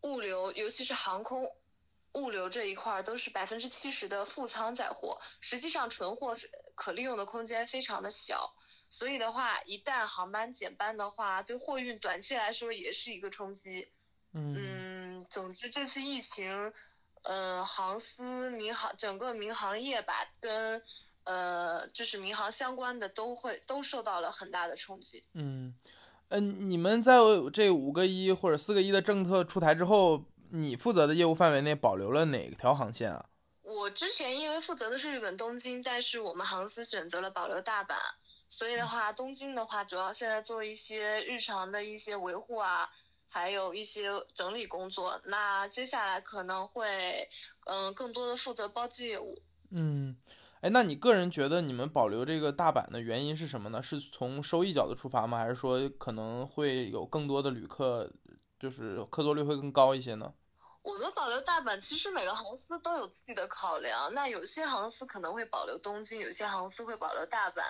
[0.00, 1.52] 物流，尤其是航空
[2.14, 6.34] 物流这一块都是百分之七十的副舱载货，实际上纯货
[6.74, 8.54] 可利用的空间非常的小。
[8.88, 13.88] 所以的话，一旦航班减班的话，对货运短期来说也是一个冲击。
[14.32, 16.72] 嗯，总之这次疫情，
[17.22, 20.82] 呃，航司、民航整个民航业吧，跟
[21.24, 25.24] 呃就是民航相关的都会都受到了很大的冲击。
[25.32, 25.74] 嗯，
[26.28, 27.18] 嗯，你们在
[27.52, 33.26] 这五个一或者四个一的政策出台之后，你负责的业务范围内保留了哪条航线啊？
[33.62, 37.96] 我之前因为负责的是日本东京，但是我们航司选择了保留大阪。
[38.48, 42.88] 所以的话，东京的话，主要现在做一些日常的一些维护啊，
[43.28, 45.20] 还有一些整理工作。
[45.24, 47.28] 那接下来可能会，
[47.66, 49.42] 嗯，更多的负责包机业务。
[49.70, 50.16] 嗯，
[50.60, 53.82] 哎，那你个人觉得你们保留这个大阪的原因是什么呢？
[53.82, 55.38] 是从收益角度出发吗？
[55.38, 58.10] 还是说可能会有更多的旅客，
[58.58, 60.32] 就是客座率会更高一些呢？
[60.82, 64.14] 我们保留大阪，其实每个航司都有自己的考量。
[64.14, 67.62] 那有些航司可能会保留东京，有些航司会保留大阪。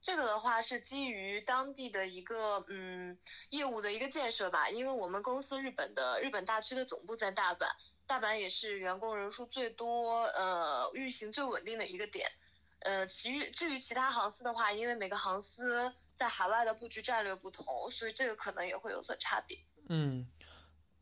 [0.00, 3.18] 这个的话是基于当地的一个嗯
[3.50, 7.66] 业务的一个建设吧，因为我们公司日本的日本大区的总部在大阪，
[8.06, 12.30] 大阪也是员工人数最多、呃运行最稳定的一个点。
[12.80, 19.58] 呃，其余至于其他航司的话，因为每个航司在海外的布局战略不同，所以这个可能也会有所差别。
[19.88, 20.26] 嗯，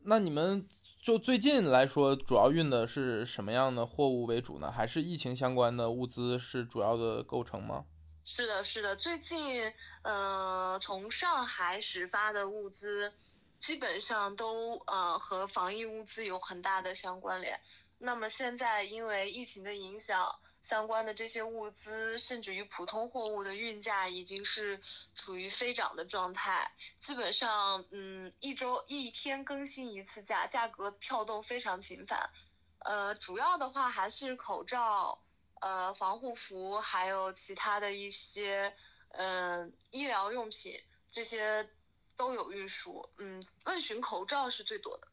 [0.03, 0.67] 那你们。
[1.01, 4.69] 就最近来说，主要运的是什么样的货物为主呢？
[4.69, 7.85] 还是疫情相关的物资是主要的构成吗？
[8.31, 8.95] 是的，是的。
[8.95, 9.73] 最近，
[10.03, 13.11] 呃，从上海始发的物资，
[13.59, 17.59] 基本上都呃和防疫物资有很大的相关联。
[17.97, 24.79] 那么现在因为疫情的影响，相关的这些物资，甚至于普通货物的运价，已经是
[25.15, 26.71] 处于飞涨的状态。
[26.99, 32.29] 基本上，嗯，一周一天更新一次价，价格跳动非常频繁。
[32.77, 35.19] 呃，主要的话还是口罩、
[35.59, 38.73] 呃防护服，还有其他的一些
[39.09, 40.79] 嗯医疗用品，
[41.11, 41.69] 这些
[42.15, 43.09] 都有运输。
[43.17, 45.07] 嗯，问询口罩是最多的。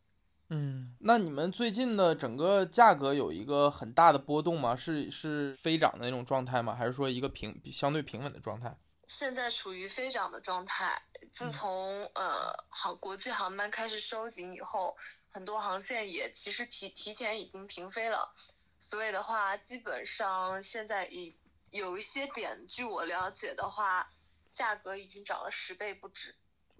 [0.49, 4.77] 嗯，那你们最近的整个价格有一个很大的波动吗？
[4.77, 6.75] 是是飞涨的那种状态吗？
[6.75, 8.77] 还是说一个平相对平稳的状态？
[9.09, 11.03] 现在处于飞涨的状态。
[11.33, 14.97] 自从呃航国际航班开始收紧以后，
[15.29, 18.33] 很多航线也其实提提前已经停飞了。
[18.79, 21.37] 所以的话，基本上现在已
[21.71, 24.11] 有一些点，据我了解的话，
[24.53, 26.35] 价格已经涨了十倍不止。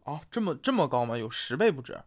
[0.05, 1.19] 哦，这么这么高吗？
[1.19, 2.01] 有十倍不止？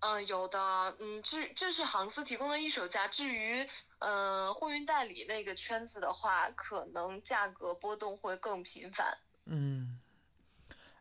[0.00, 3.06] 嗯，有的，嗯，这这是航司提供的一手价。
[3.06, 3.68] 至于，
[3.98, 9.18] 嗯，货运代理那个圈子的话，可能价格波动会更频繁。
[9.44, 10.00] 嗯，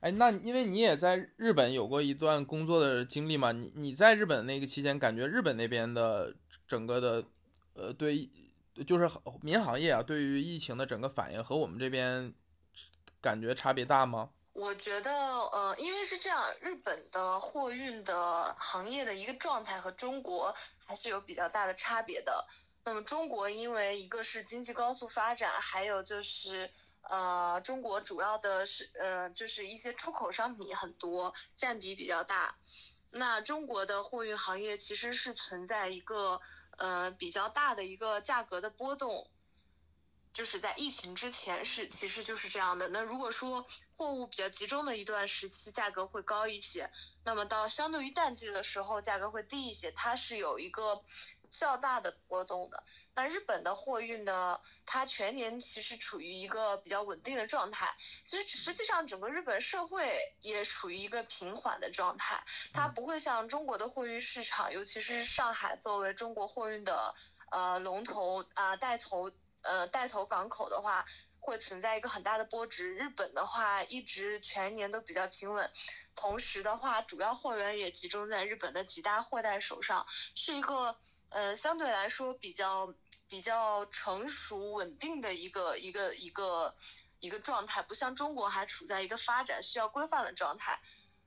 [0.02, 6.36] 哎，那因为你也在日本有过一段工作的经历嘛，你你在日本那个期间，感觉日本那边的
[6.68, 7.26] 整个的，
[7.80, 8.30] 呃，对，
[8.86, 9.10] 就是
[9.42, 12.34] 民航业啊，对于疫情的整个反应和我们这边
[13.22, 14.32] 感觉差别大吗？
[14.52, 20.54] 我觉得，呃，因为是这样，日本的货运的行业的一个状态和中国
[20.86, 22.46] 还是有比较大的差别的。
[22.84, 26.70] 那么中国因为一个是经济高速发展，还有就是，
[27.04, 32.56] 呃，中国主要的是，呃，就是一些出口商品很多，占比比较大。
[33.12, 36.42] 那中国的货运行业其实是存在一个，
[36.80, 39.30] 呃，比较大的一个价格的波动。
[40.32, 42.88] 就是在疫情之前是，其实就是这样的。
[42.90, 46.92] 那如果说货物比较集中的一段时期，价格会高一些；
[47.26, 49.92] 那么到相对于淡季的时候，价格会低一些。
[49.92, 51.04] 它是有一个
[51.50, 52.84] 较大的波动的。
[53.16, 57.96] 那日本的货运呢，它全年其实处于一个比较稳定的状态。
[58.26, 62.44] 其实实际上整个日本社会也处于一个平缓的状态，
[62.74, 67.14] 它不会像中国的货运市场，尤其是上海作为中国货运的
[67.52, 69.32] 呃龙头啊带头。
[69.62, 71.06] 呃，带头港口的话，
[71.42, 72.96] 会存在一个很大的波值。
[72.96, 75.70] 日本的话，一直全年都比较平稳。
[76.16, 80.98] 同时的话，主要货源也集中在日本的几大货代手上，是一个
[81.30, 82.94] 呃相对来说比较
[83.28, 86.76] 比较成熟稳定的一个一个一个
[87.20, 90.80] 一个状态，不像中国还处在一个发展需要规范的状态。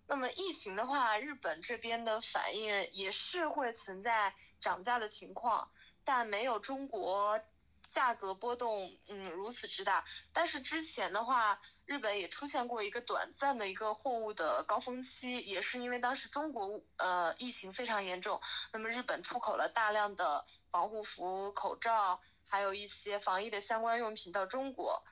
[0.07, 5.71] 那么疫情的话，日本这边的反应也是会存在涨价的情况，
[6.05, 7.41] 但没有中国。
[7.89, 10.07] 价格波动，嗯，如此之大。
[10.33, 18.41] 但是之前的话，日本也出现过一个短暂的一个货物的高峰期，也是因为当时中国呃疫情非常严重，
[18.73, 25.05] 那么日本出口了大量的防护服、口罩，还有一些防疫的相关用品到中国。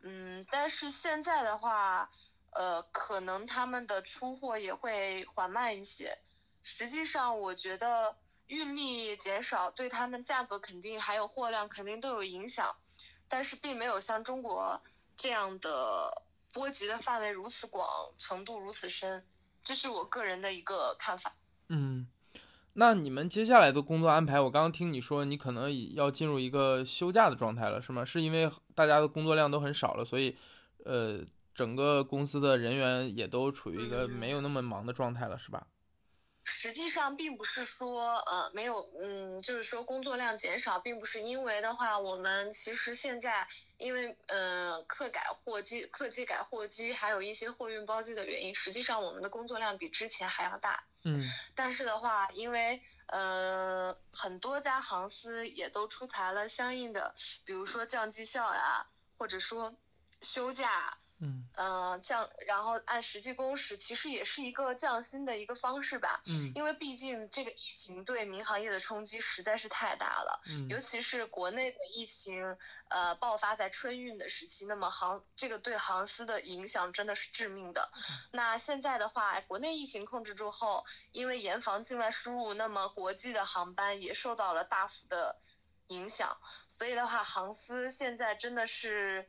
[0.00, 2.10] 嗯，但是现在的话，
[2.50, 6.18] 呃，可能他们的出货也会缓慢一些。
[6.62, 8.16] 实际上，我觉得。
[8.48, 12.76] 运力减少，对他们价格肯定还有货量肯定都有影响，
[13.28, 14.80] 但是并没有像中国
[15.18, 19.26] 这样的波及的范围如此广，程度如此深，
[19.62, 21.34] 这是我个人的一个看法。
[21.68, 22.08] 嗯，
[22.72, 28.04] 那你们接下来的工作安排，我刚刚听你说你可能要进入一个休假的状态了，是吗？
[28.04, 30.36] 是因为大家的工作量都很少了，所以
[30.84, 31.20] 呃，
[31.52, 35.66] 整个公司的人员也都处于一个没有那么忙的状态了，是吧？
[36.50, 43.46] 实际上并不是说，呃，没有，嗯，就是说工作量减少，并不是因为的话，我们其实现在
[43.76, 50.84] 因为，呃，客改货机、客机改货机，还有一些货运包机的原因，实际上我们的工作量比之前还要大。
[51.04, 51.22] 嗯。
[51.54, 58.86] 但是的话，因为，呃，很多家航司也都出台了相应的，比如说降绩效呀，
[59.18, 59.76] 或者说
[60.22, 60.98] 休假。
[61.20, 66.22] 嗯，呃，降，然后按实际工时，其实也是一个降薪的一个方式吧。
[66.26, 70.40] 嗯，因为毕竟这个疫情对民航业的冲击实在是太大了。
[70.46, 72.56] 嗯，尤其是国内的疫情，
[72.88, 77.90] 呃，爆发在春运的时期，那么航这个对航司的影响真的是致命的。
[78.30, 85.40] 那现在的话，国内疫情控制住后，因为严防境外输入，那么国际的航班也受到了大幅的
[85.88, 86.38] 影响。
[86.68, 89.28] 所以的话，航司现在真的是。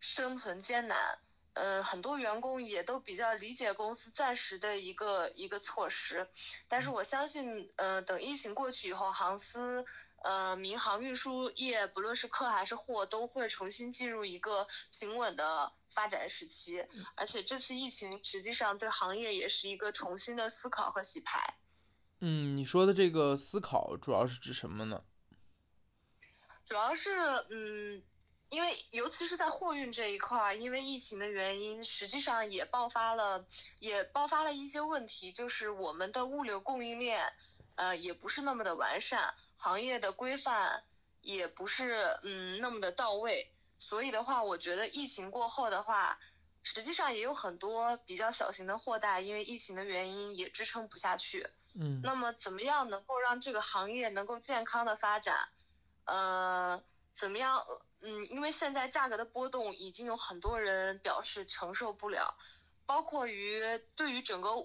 [0.00, 1.18] 生存艰难，
[1.52, 6.28] 呃，很多员工也都比较理解公司暂时的一个一个措施，
[6.68, 9.84] 但是我相信，呃，等疫情过去以后，航司，
[10.22, 16.86] 呃，民航运输业，不论是客还是货，都会重新进入一个平稳的发展时期。
[17.14, 21.54] 而且这次疫情实际上对行业也是一个重新的思考和洗牌。
[22.20, 25.02] 嗯，你说的这个思考主要是指什么呢？
[26.66, 27.16] 主要是
[27.50, 28.02] 嗯，
[28.50, 33.46] 因为尤其是在货运这一块儿，因为疫情的原因，实际上也爆发了，
[33.78, 37.32] 也爆发了一些问题，就是我们的物流供应链，
[37.76, 40.84] 呃，也不是那么的完善，行业的规范
[41.22, 46.18] 也不是嗯那么的到位，所以的话，我觉得疫情过后的话。
[46.62, 51.48] 实际上也有很多比较小型的货代，因为疫情的原因也支撑不下去。
[51.74, 55.48] 嗯，那么怎么样能够让这个行业能够健康的发展？
[56.04, 56.84] 呃，
[57.20, 57.62] 怎么样？
[58.00, 62.34] 嗯，因为现在价格的波动已经有很多人表示承受不了，
[62.86, 63.60] 包括于
[63.94, 64.56] 对于整个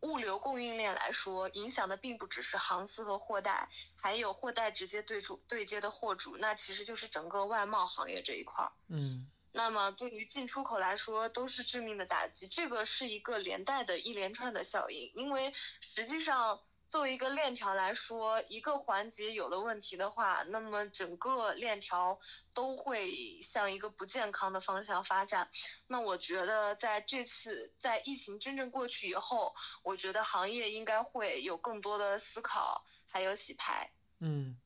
[0.00, 8.72] 物流供应链来说，影响的并不只是航司和货代，还有货代直接对主对接的货主，那其实就是整个外贸行业这一块儿。
[8.88, 9.30] 嗯。
[9.52, 15.12] 那么对于进出口来说都是致命的打击，这个是一个连带的一连串的效应。
[15.14, 22.18] 因为实际上作为一个链条来说，一个环节有了问题的话，那么整个链条
[22.54, 25.48] 都会向一个不健康的方向发展。
[25.88, 33.90] 那我觉得在这次在疫情真正过去以后，我觉得行业应该会有更多的思考，还有洗牌。
[34.20, 34.56] 嗯。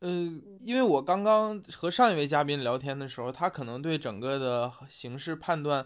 [0.00, 0.08] 呃，
[0.64, 5.84] 因为我刚刚和上一位嘉宾聊天的时候，他可能对整个的形势判断，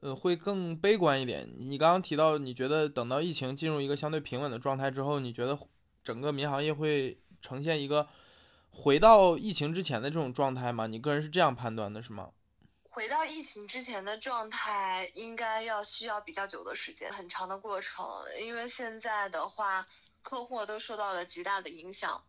[0.00, 1.48] 呃，会更悲观一点。
[1.58, 5.58] 你刚刚提到，你觉得等到疫情进入一个相对平稳的状态之后，你觉得
[6.02, 8.08] 整个民航业会呈现一个
[8.70, 10.86] 回到疫情之前的这种状态吗？
[10.86, 12.30] 你个人是这样判断的，是吗？
[12.92, 18.04] 回到疫情之前的状态，应该要需要比较久的时间，很长的过程。
[18.40, 19.86] 因为现在的话，
[20.22, 22.24] 客户都受到了极大的影响。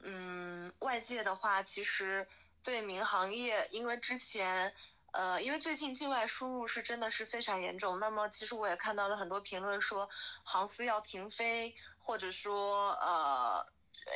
[0.00, 2.26] 嗯，外界的话，其实
[2.62, 4.72] 对民航业，因为之前，
[5.12, 7.98] 呃，因为最近境外输入是真的是非常严重。
[7.98, 10.08] 那么，其实我也看到了很多评论说，
[10.44, 13.66] 航司要停飞，或者说，呃，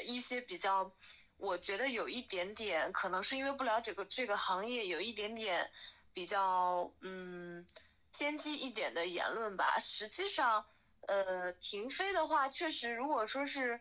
[0.05, 0.93] 一些比较，
[1.36, 5.70] 我觉得有一点点，可能是因为不了解个这个行业，有一点点
[6.12, 7.66] 比较，嗯，
[8.12, 9.78] 偏激一点的言论吧。
[9.78, 10.66] 实际上，
[11.07, 13.80] 呃，停飞的话，确实，如果说是。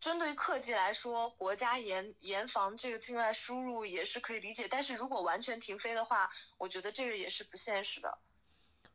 [0.00, 8.18] 针对客机来说，国家严严防这个境外输入也是可以理解，但是如果完全停飞的话，我觉得这个也是不现实的。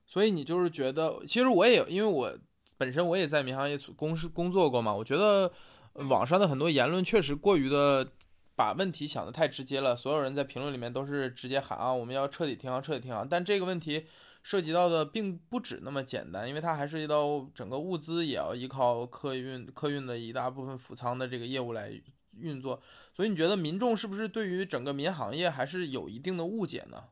[0.05, 2.37] 所以你就是觉得，其实我也因为我
[2.77, 5.51] 本身我也在民航业公司工作过嘛，我觉得
[5.93, 8.11] 网上的很多言论确实过于的
[8.55, 14.07] 把问题想的太直接了，所有人在评论里面都是直接喊啊，我们要彻底停航，彻底停航，但这个问题。
[14.43, 21.89] 涉及到的并不止那么简单，因为它还涉及到整个物资也要依靠客运、客运的一大部分辅舱的这个业务来
[22.37, 22.83] 运作。
[23.15, 27.05] 所以你觉得民众是不是对于整个民航业还是有一定的误解呢？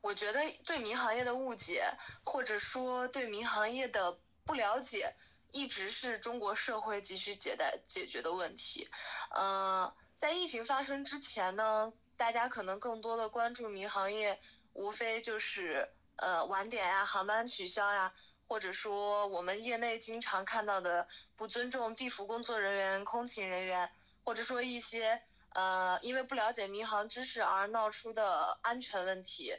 [0.00, 1.84] 我觉得对民航业的误解，
[2.24, 5.14] 或者说对民航业的不了解，
[5.52, 8.88] 一直是中国社会急需解待解决的问题。
[9.30, 14.40] 呃，在疫情发生之前呢，大家可能更多的关注民航业。
[14.78, 18.14] 无非就是呃晚点呀、航班取消呀，
[18.46, 23.90] 或者说我们业内经常看到的不尊重地服工作人员、空勤人员，
[24.24, 25.20] 或者说一些
[25.52, 29.52] 呃因为不了解民航知识而闹出的安全问题，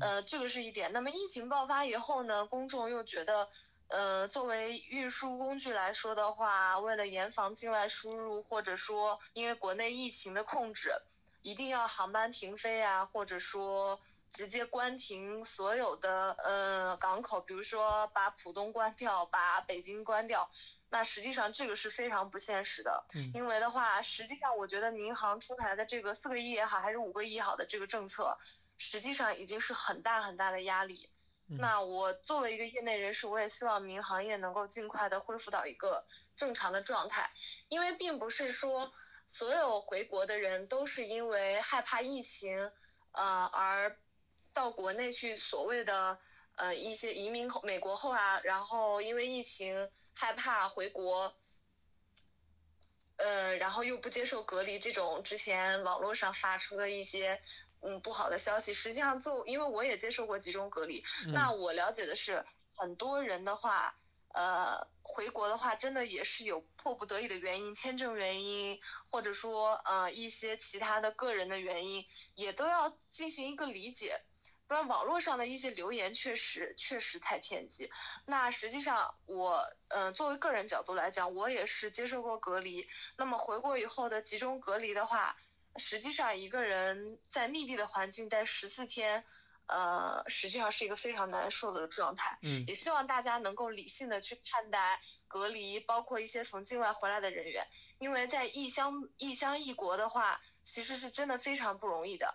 [0.00, 0.92] 呃这个是一点。
[0.92, 3.48] 那么疫情爆发以后呢，公众又觉得
[3.86, 11.00] 呃作为运输工具来说的话，为了严防境外输入，或者说因为国内疫情的控制，
[11.42, 14.00] 一定要航班停飞啊，或者说。
[14.30, 20.50] 直接关停所有的呃港口，比如说把浦东关掉，把北京关掉，
[20.90, 23.04] 那实际上这个是非常不现实的。
[23.14, 23.30] 嗯。
[23.34, 28.38] 因为的话，实际上我觉得民航出台的这个四个亿也好，还是五个亿好的这个政策，
[28.76, 31.10] 实际上已经是很大很大的压力。
[31.46, 36.04] 那我作为一个业内人士，我也希望民航业能够尽快的恢复到一个
[36.36, 37.30] 正常的状态，
[37.68, 38.92] 因为并不是说
[39.26, 42.70] 所有回国的人都是因为害怕疫情，
[43.12, 43.96] 呃而。
[44.58, 46.18] 到国内去，所谓的
[46.56, 51.32] 呃一些移民后美国后啊，然后因为疫情害怕回国，
[53.18, 57.40] 呃，然后又不接受隔离，这种之前网络上发出的一些
[57.82, 62.44] 嗯不好的消息，实际上就因为我也接受过集中隔离，那我了解的是
[62.76, 63.94] 很多人的话，
[64.34, 72.04] 呃，回国的话真的也是有迫不得已的原因，签证原因，或者说呃一些其他的个人的原因，
[72.34, 74.20] 也都要进行一个理解。
[74.68, 77.90] 不然网络上的一些留言确实确实太偏激。
[78.26, 82.86] 那实际上我，呃，作为个人角度来讲，我也是接受过隔离。
[83.16, 85.36] 那么回国以后的集中隔离的话，
[85.76, 89.24] 实际上一个人在密闭的环境待十四天，
[89.68, 92.38] 呃，实际上是一个非常难受的状态。
[92.42, 97.66] 嗯也希望大家能够理性的去看待隔离，包括一些从境外回来的人员，
[97.98, 102.34] 因为在异乡异乡异国的话，其实是真的非常不容易的。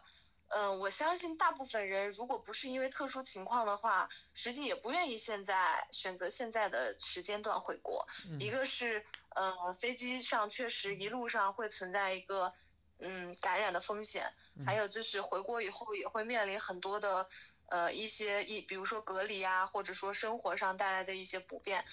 [0.56, 8.08] 嗯，我相信大部分人如果不是因为特殊情况的话，实际也不愿意现在选择现在的时间段回国。
[8.30, 9.04] 嗯一个是
[9.36, 12.54] 呃，飞机上确实一路上会存在一个
[13.00, 14.32] 嗯感染的风险，
[14.66, 17.28] 还有就是回国以后也会面临很多的
[17.70, 21.84] 呃一些一比如说隔离啊，或者说生活上带来的一些不便。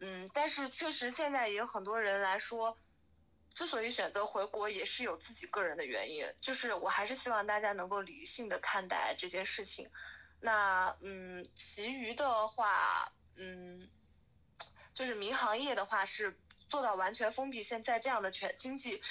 [0.00, 2.76] 嗯，但是确实现在也有很多人来说，
[3.54, 6.26] 之所以选择回国，也是有自己个人的原因。
[6.40, 9.90] 就是我还是希望大家能够理性的看待这件事情。
[10.40, 13.90] 那嗯，其余的话，嗯，
[14.94, 16.38] 就是民航业的话是
[16.68, 19.02] 做到完全封闭，现在这样的全经济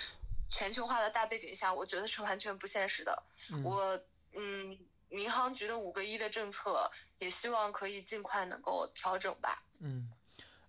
[0.50, 3.24] 全球化的大背景下，我觉得是完全不现实的。
[3.52, 4.02] 嗯我
[4.34, 4.80] 嗯，
[5.10, 9.64] 民航局的五个一的政策，也希望可以尽快能够调整吧。
[9.80, 10.12] 嗯，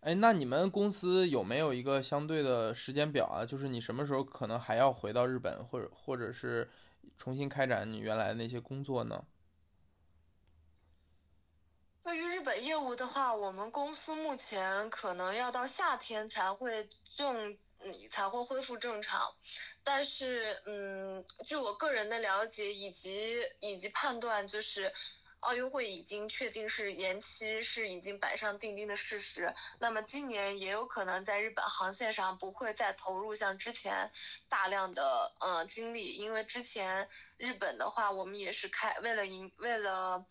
[0.00, 3.44] 哎，那你们公司有没有一个相对的时间表啊？
[3.44, 6.70] 就是你什么时候可能还要回到日本，或者或者是
[7.18, 9.22] 重新开展你原来的那些工作呢？
[12.02, 19.34] 对于日本业务的话，我们公司目前可能要到夏天才会正，嗯，才会恢复正常。
[19.84, 24.92] 但是，嗯，据我个人的了解以及以及判断，就是
[25.40, 29.54] 奥运会已经确定是延期，是已经板上钉钉的事实。
[29.78, 34.10] 那么今年也有可能在日本航线上不会再投入像之前
[34.48, 40.24] 大量的呃精力，因为之前日本的话，我们也是开为了赢为了。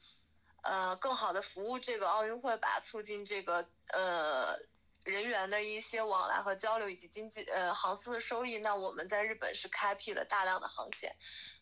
[0.62, 4.60] 呃，更好的服务这个奥运会吧，促进这个呃
[5.06, 8.58] 人员的一些往来和交流，以及经济呃航司的收益。
[8.58, 11.16] 那我们在日本是开辟了大量的航线。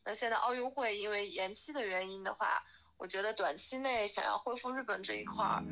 [0.03, 2.65] 那现在奥运会因为延期的原因的话，
[2.99, 5.63] 我觉得短期内想要恢复日本这一块儿，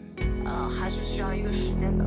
[0.45, 2.05] 呃，还是需要一个时间的。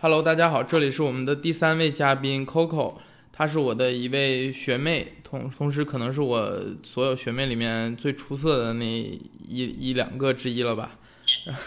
[0.00, 2.98] Hello，大家好，这里是我们的第三位嘉宾 Coco，
[3.36, 9.18] 她是我的一位学妹，同同时可能是我所有学妹里面最出色的那一
[9.48, 10.92] 一两个之一了吧。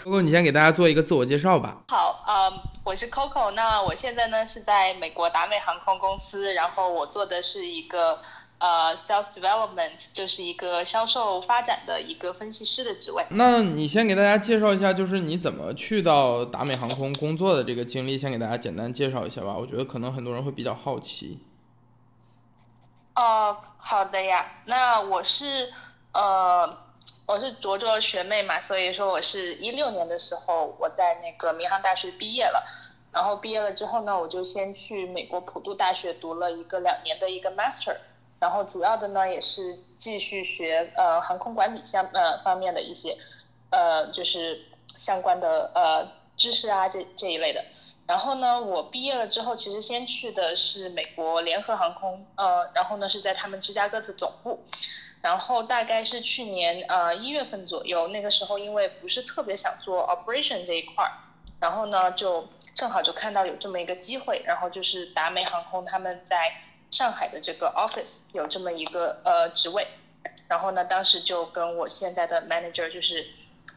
[0.02, 1.82] Coco，你先给大家做一个自我介绍吧。
[1.88, 8.18] 好，嗯，我是 Coco，那我现在呢是在美国达美航空公司，然后我做的是一个
[8.56, 13.26] 呃 sales development，就是一个销售发展的一个分析师的职位。
[13.30, 19.54] 那你先给大家介绍一下，就是你怎么去到达美航空工作的这个经历，先给大家简单介绍一下吧。
[19.54, 21.38] 我觉得可能很多人会比较好奇。
[23.18, 24.62] 哦，好的呀。
[24.66, 25.72] 那我是
[26.12, 26.78] 呃，
[27.26, 32.64] 我是卓卓学妹嘛，所以说我是一六年的时候我在那个民航大学毕业了，
[33.12, 37.96] 然后毕业了之后呢，我就先去美国普渡大学读了一个两年的一个 master，
[38.38, 43.18] 然后主要的呢也是继续学呃航空管理相呃方面的一些
[43.70, 44.64] 呃就是
[44.94, 47.64] 相关的呃知识啊这这一类的。
[48.08, 54.64] 然后呢，我毕业了之后，其实先去的是美国联合航空，呃，然后呢是在他们芝加哥的总部，
[55.20, 61.12] 然后大概是去年呃一月份左右，那个时候因为不是特别想做 operation 这一块儿，
[61.60, 66.50] 然后呢就正好就看到有这么一个机会，然后就是达美航空他们在
[66.90, 69.86] 上海的这个 office 有这么一个呃职位，
[70.48, 73.26] 然后呢当时就跟我现在的 manager 就是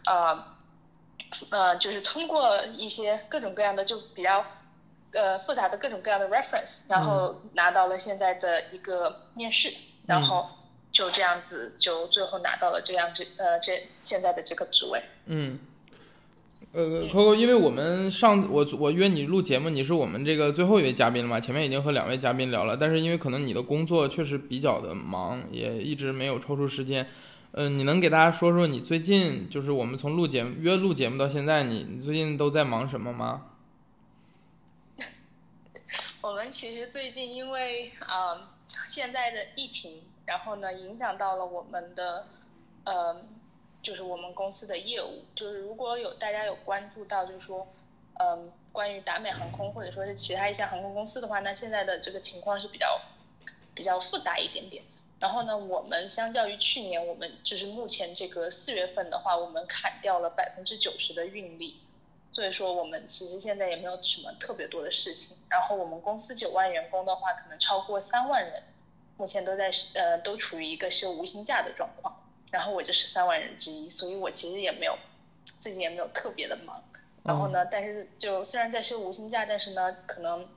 [0.05, 0.55] 呃。
[1.49, 4.45] 呃，就是通过一些各种各样的就比较
[5.13, 9.71] 呃复杂的各种各样的 reference，然后拿到了现在的一个面试，
[10.05, 10.47] 然后
[10.91, 15.01] 就这样子就最后拿到了这样这呃这现在的这个职位。
[15.27, 15.57] 嗯，
[16.73, 21.39] 呃，Coco，因为我们上我我约你录节目，你是我们这个最后一位嘉宾了嘛？
[21.39, 27.07] 前面已经和两位嘉宾聊了，但是因为可能你的工作确实比较的忙，也一直没有抽出时间。
[27.53, 33.47] 嗯，你能给大家说说你最近就是我们从录节目约录节目到现在，你你最近都在忙什么吗？
[36.21, 38.47] 我们其实最近因为呃
[38.87, 42.27] 现在的疫情，然后呢影响到了我们的
[42.85, 43.21] 呃
[43.83, 45.25] 就是我们公司的业务。
[45.35, 47.67] 就是如果有大家有关注到，就是说
[48.19, 53.01] 嗯、关于达美航空或者说是其他一些航空公司的话，那现在的这个情况是比较
[53.73, 54.81] 比较复杂一点点。
[55.21, 61.79] 然后呢，我们相较于去年，我们就是目前这个四月份的话，我们砍掉了百分之九十的运力，
[62.33, 65.37] 所以说我们其实现在也没有什么特别多的事情。
[65.47, 68.63] 然后我们公司九万员工的话，可能超过三万人，
[69.15, 72.13] 目前都在呃都处于一个休无薪假的状况。
[72.49, 74.97] 然后我就是三万人之一，所以我其实也没有
[75.59, 76.83] 最近也没有特别的忙。
[77.23, 80.49] 然后呢，但是就虽然在休无薪假，但是呢，可能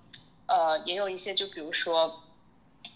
[0.47, 2.23] 呃也有一些，就比如说，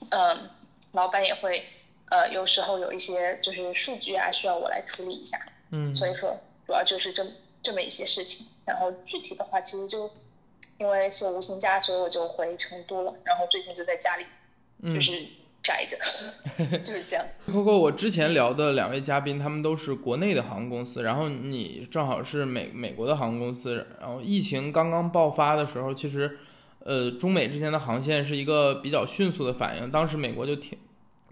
[0.09, 0.49] 嗯，
[0.93, 1.65] 老板也会
[2.11, 5.39] 呃有时候有一些就是数据啊需要我来处理一下。
[5.71, 7.27] 嗯，所以说主要就是这
[7.63, 8.47] 这么一些事情。
[8.65, 10.11] 然后具体的话，其实就
[10.77, 13.15] 因为休无薪假，所以我就回成都了。
[13.25, 14.27] 然后最近就在家里，
[14.95, 15.27] 就是
[15.63, 15.97] 宅着，
[16.85, 17.25] 就是这样。
[17.41, 23.87] Coco，我之前聊的两位嘉宾，他们都是国内的航空公司，然后你正好是美美国的航空公司。
[24.01, 26.39] 然后疫情刚刚爆发的时候，其实
[26.89, 30.77] 呃中美之间的航线是一个比较迅速的反应，当时美国就停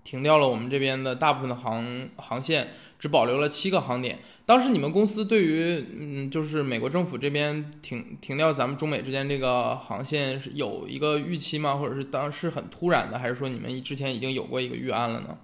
[0.04, 2.68] 停掉了我们这边的大部分的航航线。
[2.98, 4.18] 只保留了七个航点。
[4.46, 11.76] 当时你们公司对于嗯，就是美国政府这边停停掉咱们中美之间这个航线是有一个预期吗？
[11.76, 15.38] 或者是当时很突然的，还是说你们之前已经有过一个预案了呢？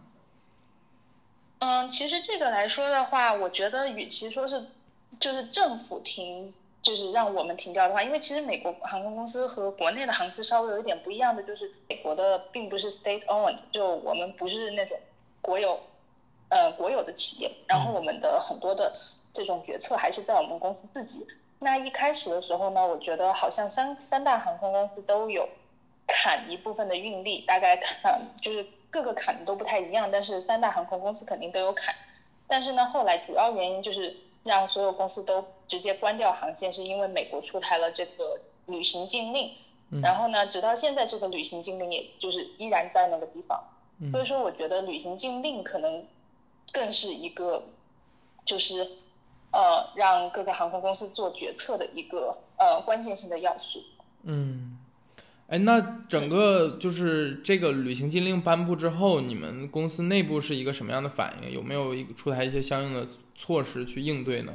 [1.59, 4.69] 嗯，其实这个来说的话，我觉得与其说是
[5.21, 14.99] 就是政府停，就是让我们停掉的话，因为其实美国航空公司和国内的航司稍微有一点不一样的，就是美国的并不是 state owned，就我们不是那种
[15.41, 15.81] 国有。
[16.55, 18.93] 呃，国有的企业，然后我们的很多的
[19.33, 21.27] 这种决策还是在我们公司自己。
[21.61, 25.49] 那一开始的时候呢，我觉得好像三三大航空公司都有
[26.07, 31.95] 砍一部分的运力，大概砍就是各个砍的都不太一样，但是三大航空公司肯定都有砍。
[32.47, 34.15] 但是呢，后来主要原因就是
[34.45, 39.53] 让所有公司都直接关掉航线，是因为美国出台了这个旅行禁令。
[40.03, 43.63] 然后呢，直到现在这个旅行禁令也就是依然在那个地方。
[44.11, 46.07] 所以说，我觉得旅行禁令可能。
[46.75, 47.65] 更是一个，
[48.47, 48.83] 就是
[49.51, 53.79] 呃，让各个航空公司做决策的一个呃关键性的要素。
[54.23, 54.72] 嗯，
[55.53, 55.79] 哎，那
[56.09, 61.53] 整个就是这个旅行禁令颁布之后，你们公司内部是一个什么样的反应？
[61.53, 64.55] 有没有一个出台一些相应的措施去应对呢？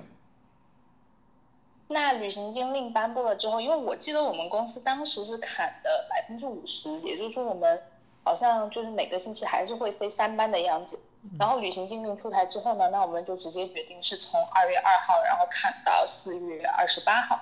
[1.90, 7.80] 那旅行禁令颁布了之后，因为我记得我们公司当时是砍的百分之五十，也就是说我们
[8.24, 11.00] 好像就是每个星期还是会飞三班的样子。
[11.38, 17.40] 然后旅行禁令出台之后呢，那我们就直接决定是从二月二号，然后砍到四月二十八号。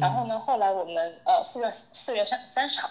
[0.00, 2.90] 然后呢，后来我们呃四月四月三三十号。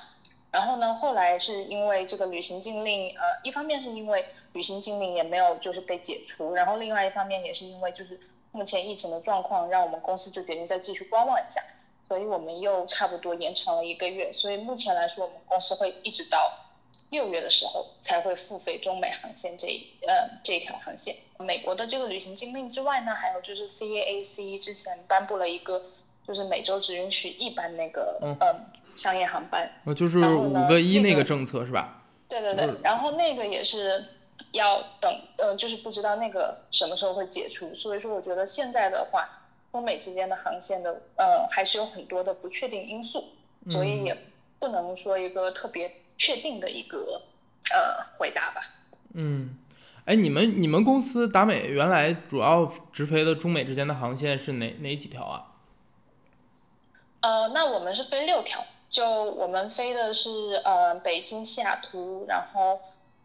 [0.51, 8.19] 然后呢，后来是因为这个旅行禁令，呃，一方面是因为旅行禁令也没有就是被解除，然后另外一方面也是因为就是
[8.51, 11.59] 目前疫情的状况，让我们公司就决定再继续观望一下，
[12.07, 14.31] 所以我们又差不多延长了一个月。
[14.31, 16.59] 所以目前来说，我们公司会一直到。
[17.09, 19.67] 六月的时候才会付费中美航线这
[20.01, 21.15] 呃这一条航线。
[21.37, 25.79] 美国的这个旅行禁令之外呢，还有就是 CAAC 之前颁布了一个，
[26.27, 28.37] 就是每周只允许一班那个嗯
[28.95, 32.01] 商业航班，就是五个一那个政策是吧？
[32.27, 34.03] 对对对，然后那个也是
[34.51, 37.73] 要等呃，就是不知道那个什么时候会解除。
[37.73, 39.27] 所以说，我觉得现在的话，
[39.71, 43.25] 中美之间的航线的呃还是有很多的不确定因素，
[43.69, 44.17] 所以也
[44.59, 45.91] 不能说一个特别。
[46.15, 47.23] 确定的一个
[47.71, 48.61] 呃回答吧。
[49.15, 49.57] 嗯，
[50.05, 55.52] 哎，你们你们公司达美原来主要直飞的中美之间的航线是哪哪几条啊？
[57.23, 60.29] 呃，那我们是飞六条，就我们飞的是
[60.65, 62.77] 呃北京西雅图，然后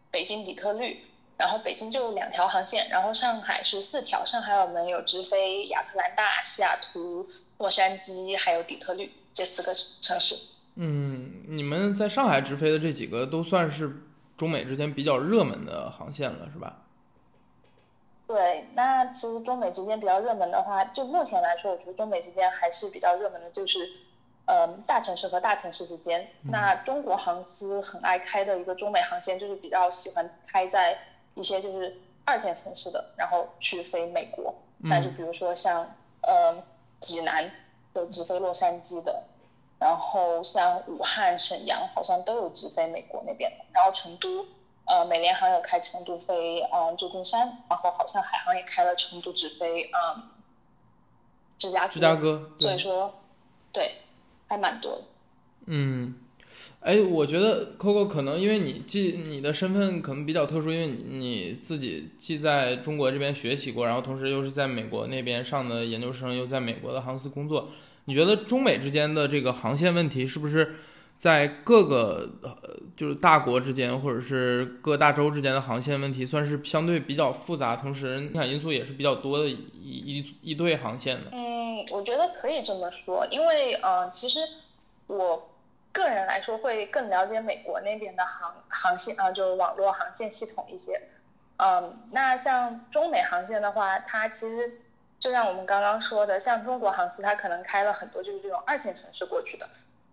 [0.09, 1.03] 北京底特律，
[1.37, 7.27] 然后北京就两条航线，然后上海是四条，上海我们有直飞亚特兰大、西雅图、
[7.57, 10.33] 洛杉矶，还有底特律这四个城市。
[10.75, 13.91] 嗯，你们在上海直飞的这几个都算是
[14.37, 16.85] 中美之间比较热门的航线了，是吧？
[18.29, 23.89] 对，那其实中美之间比较热门的话，就目前来说，我觉得中美之间还是比较热门的，就是
[24.45, 26.29] 呃大城市和大城市之间。
[26.43, 30.95] 那中国航司很爱开的一个中美航线，就是比较喜欢开在
[31.33, 34.53] 一些就是二线城市的，然后去飞美国。
[34.77, 36.63] 那就比如说像呃
[36.99, 37.49] 济南
[37.95, 39.23] 有直飞洛杉矶的。
[39.79, 44.45] 然后像武汉、沈阳好像都有直飞美国那边的，然后成都，
[44.89, 50.23] 呃，美联航有开成都飞嗯旧金山，然后好像海航也开了成都直飞嗯
[51.59, 51.93] 芝加哥。
[51.93, 53.21] 芝加哥，所以说，
[53.71, 53.97] 对，
[54.47, 55.03] 还蛮多的。
[55.67, 56.15] 嗯，
[56.79, 67.69] 哎，我觉得 Coco 可能因为你既你的身份可能比较特殊，因为你你自己既在中国这边学习过，然后同时又是在美国那边上的研究生，又在美国的航司工作。
[68.05, 70.77] 你觉得中美之间的这个航线问题是不是
[71.19, 72.55] 在各个呃
[72.95, 81.31] 就是大国之间，或者是各大洲之间的航线问题，算是相对比较复杂，同时影响因素也是比较多的一一一对航线的？
[81.33, 84.39] 嗯，我觉得可以这么说，因为呃，其实
[85.07, 85.49] 我
[85.91, 91.01] 个人来说会更了解美国那边的航航线啊，就网络航线系统一些。
[91.57, 94.79] 嗯，那像中美航线的话，它其实。
[95.19, 99.67] 就像我们刚刚说的，像中国航司，它可能开了很多就是这种二线城市过去的。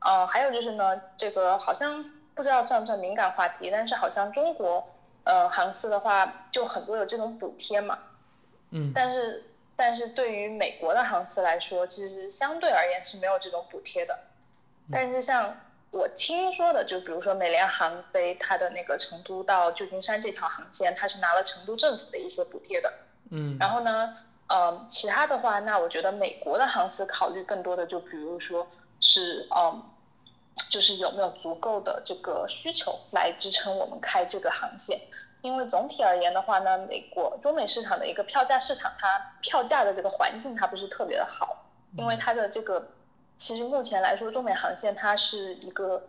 [0.07, 2.05] 呃，还有就是呢，这个好像
[2.37, 4.87] 不知道算不算敏感话题，但是好像中国
[5.25, 7.99] 呃航司的话，就很多有这种补贴嘛。
[8.71, 8.93] 嗯。
[8.95, 9.45] 但是，
[9.75, 14.17] 但是对于美国的航司来说，其实相对而言是没有这种补贴的。
[14.93, 15.57] 但是像
[15.91, 22.93] 我听说的，就比如说美联航飞它的那个成都到旧金山这条航线，它是拿了成都政府的一些补贴的。
[23.33, 23.57] 嗯。
[23.59, 28.65] 然后呢，嗯，其他的话，那我觉得美国的航司考虑更多的，就比如说
[29.01, 29.83] 是嗯，
[30.69, 35.01] 就是有没有足够的这个需求来支撑我们开这个航线。
[35.43, 41.65] 因为总体而言的话呢，美国中美市场的一个票价市场，它票价的这个环境它不是特别的好，
[41.97, 42.89] 因为它的这个。
[43.39, 46.03] 其实目前来说，中美航线它是一个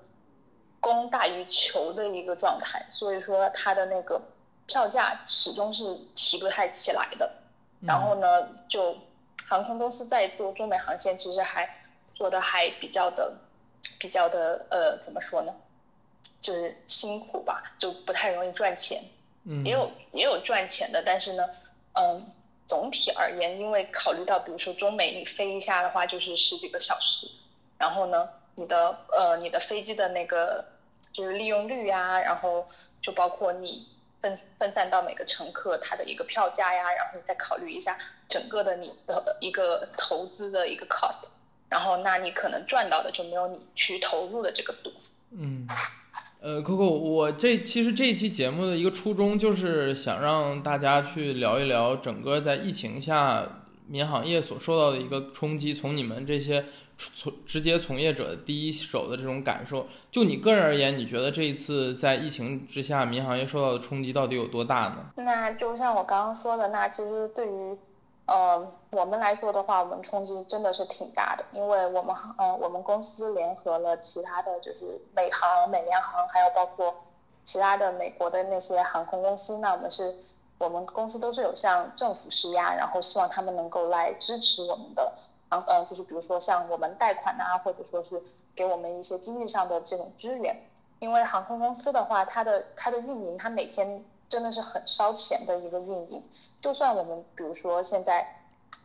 [0.79, 4.21] 供大于求的一个状态，所以说它的那个
[4.65, 7.29] 票价始终是提不太起来的。
[7.81, 8.95] 然后呢，就
[9.45, 11.69] 航空公司在做中美航线，其实还
[12.15, 13.33] 做的还比较的、
[13.99, 15.53] 比较的呃，怎么说呢？
[16.39, 19.03] 就是辛苦吧，就不太容易赚钱。
[19.43, 21.43] 嗯，也有也有赚钱的，但是呢，
[21.93, 22.33] 嗯。
[22.69, 27.25] 总体而言，因为考虑到，比如说中美你飞一下的话，就是十几个小时，
[27.77, 30.65] 然后呢，你的呃你的飞机的那个
[31.13, 32.67] 就是利用率呀，然后
[33.01, 33.87] 就包括你
[34.21, 41.29] 分分散到每个乘客他的一个票价呀，然后你再考虑一下整个的你的一个投资的一个 cost，
[41.69, 44.91] 然后那你可能赚到的就没有你去投入的这个多。
[45.31, 45.67] 嗯。
[46.39, 53.43] 呃，Coco，我这其实这一期节目的一个初衷就是想让大家去聊一聊整个在疫情下
[53.87, 56.63] 民航业所受到的一个冲击，从你们这些
[56.95, 59.87] 从直接从业者第一手的这种感受。
[60.11, 65.05] 就你个人而言，你觉得这一次在疫情之下民航业受到的冲击到底有多大呢？
[65.15, 67.75] 那就像我刚刚说的，那其实对于。
[68.27, 76.93] 呃，我们来说的话，我们冲击真的是挺大的，因为我们呃，我们公司联合了其他的就是美航、美联航，还有包括
[77.45, 79.57] 其他的美国的那些航空公司。
[79.59, 80.13] 那我们是，
[80.57, 85.09] 我们公司都是有向政府施压，然后希望他们能够来支持我们的
[85.49, 88.21] 航，呃，就是比如说像我们贷款啊，或者说是
[88.53, 90.53] 给我们一些经济上的这种支援。
[90.99, 94.03] 因为航空公司的话，它的它的运营，它每天。
[94.29, 96.21] 真的是很烧钱的一个运营，
[96.61, 98.27] 就算我们比如说现在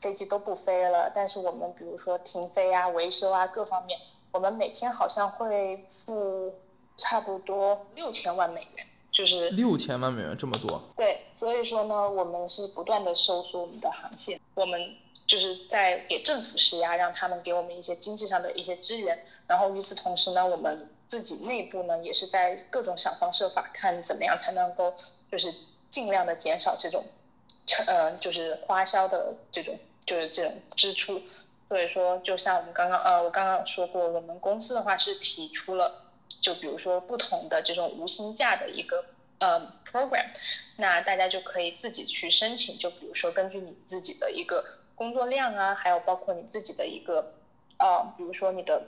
[0.00, 3.98] 飞机都不飞了，但是我们比如说停飞啊、维修啊各方面，
[4.30, 6.54] 我们每天好像会付
[6.96, 10.80] 差不多六千万美元，就是六千万美元这么多。
[10.96, 14.80] 对，所以说呢，我们是不断的收缩我们的航线，我们
[15.26, 19.18] 就是在给政府施压，让他们给我们一些经济上的一些支援，
[19.48, 24.94] 然后与此同时呢，我们自己内部呢也是在各种想方设法，看怎么样才能够。
[25.32, 25.50] 就是
[25.88, 27.06] 尽量的减少这种，
[27.86, 31.22] 呃，就是花销的这种，就是这种支出。
[31.70, 36.02] 所以说，就像我们刚刚，呃，我刚刚说过，我们公司的话是提出了，
[36.42, 39.06] 就比如说不同的这种无薪假的一个
[39.38, 40.26] 呃 program，
[40.76, 42.76] 那大家就可以自己去申请。
[42.76, 44.62] 就比如说根据你自己的一个
[44.94, 47.32] 工作量啊，还有包括你自己的一个，
[47.78, 48.82] 呃，比如说你的。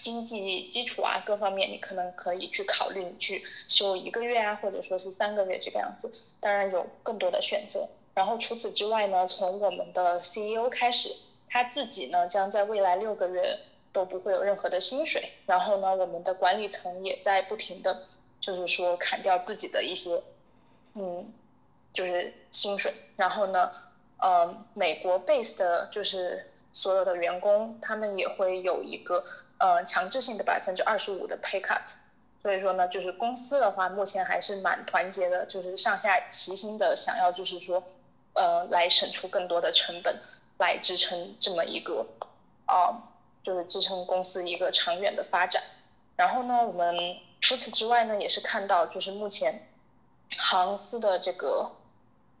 [0.00, 6.12] 经济基础啊，各方面你可能可以去考虑，你去休一个月啊，或者说是三个月这个样子。
[6.40, 7.88] 当然有更多的选择。
[8.14, 11.16] 然后除此之外呢，从我们的 CEO 开始，
[11.48, 13.58] 他自己呢将在未来六个月
[13.92, 15.32] 都不会有任何的薪水。
[15.46, 18.06] 然后呢，我们的管理层也在不停的，
[18.40, 20.22] 就是说砍掉自己的一些，
[20.94, 21.32] 嗯，
[21.92, 22.92] 就是薪水。
[23.16, 23.70] 然后呢，
[24.18, 29.24] 呃，美国 base 的就是所有的员工，他们也会有一个。
[29.58, 31.88] 呃，强制性的百分之二十五的 pay cut，
[32.42, 37.80] 所以说呢，就是公司的话，目前还是蛮团结的，就是上下齐心的，想要就是说，
[38.32, 40.18] 呃，来省出更多的成本，
[40.58, 42.04] 来支撑这么一个，
[42.66, 43.06] 啊，
[43.44, 45.62] 就是支撑公司一个长远的发展。
[46.16, 46.96] 然后呢，我们
[47.40, 49.68] 除此之外呢，也是看到，就是目前
[50.38, 51.70] 航司的这个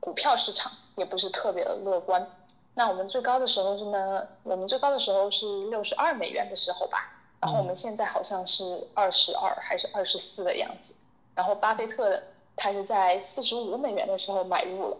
[0.00, 2.28] 股票市场也不是特别的乐观。
[2.74, 10.94] 那我们最高的时候是呢，我们最高的时候是六十二美元的时候吧，然后我们现在好像是二十二还是二十四的样子，
[11.34, 12.22] 然后巴菲特
[12.56, 14.96] 他是在四十五美元的时候买入了，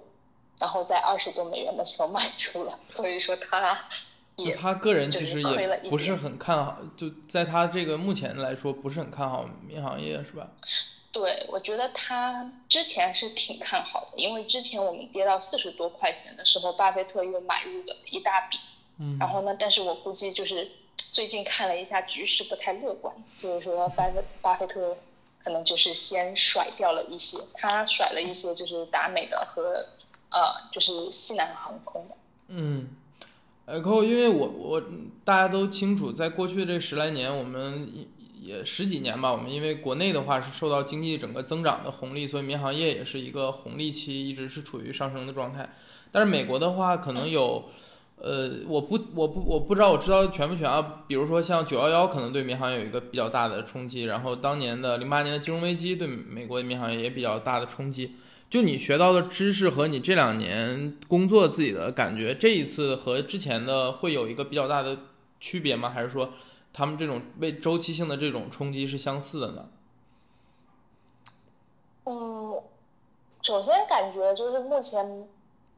[0.61, 3.79] 然后在二十多美元的时候卖出了，所以说他，
[4.37, 10.49] 就他个人其实也不是很看好，就在他这个目前来说不是很看好民航业是吧？
[11.13, 18.59] 对，我觉得他之前是挺看好的，因为之前我们跌到四十多块钱的时候，巴菲特又买入了一大笔。
[18.99, 19.19] 嗯。
[19.21, 20.71] 然后呢，但是我估计就是
[21.11, 24.97] 最近看了一下局势不太乐观，就是说巴菲巴菲特
[25.45, 29.87] 可能就是先甩掉了一些，他甩了一些就是达美的和
[30.31, 32.15] 呃就是西南航空的。
[32.49, 32.89] 嗯。
[33.65, 34.83] 呃，扣，因为我我
[35.25, 38.09] 大家都清楚，在过去这十来年，我们
[38.45, 45.73] 也十几年吧，我们因为国内的话是受到经济整个增长的红利，所以民航业也是一个红利期，一直是处于上升的状态。
[46.11, 47.65] 但是美国的话，可能有，
[48.17, 51.05] 呃，我不我不我不知道我知道全不全啊？
[51.07, 58.17] 比如说像九幺幺，可能对民航有一个比较大的冲击，然后当年的零八年的金融危机对美国的民航业也比较大的冲击。
[58.51, 64.99] 就你学到的知识和你这两年工作自己的感觉，这一次和之前的会有一个比较大的
[65.41, 65.89] 区别吗？
[65.89, 66.35] 还是说
[66.73, 69.69] 他们这种为周期性的这种冲击是相似的呢？
[72.05, 72.63] 嗯，
[73.43, 75.29] 首先感觉就是目前，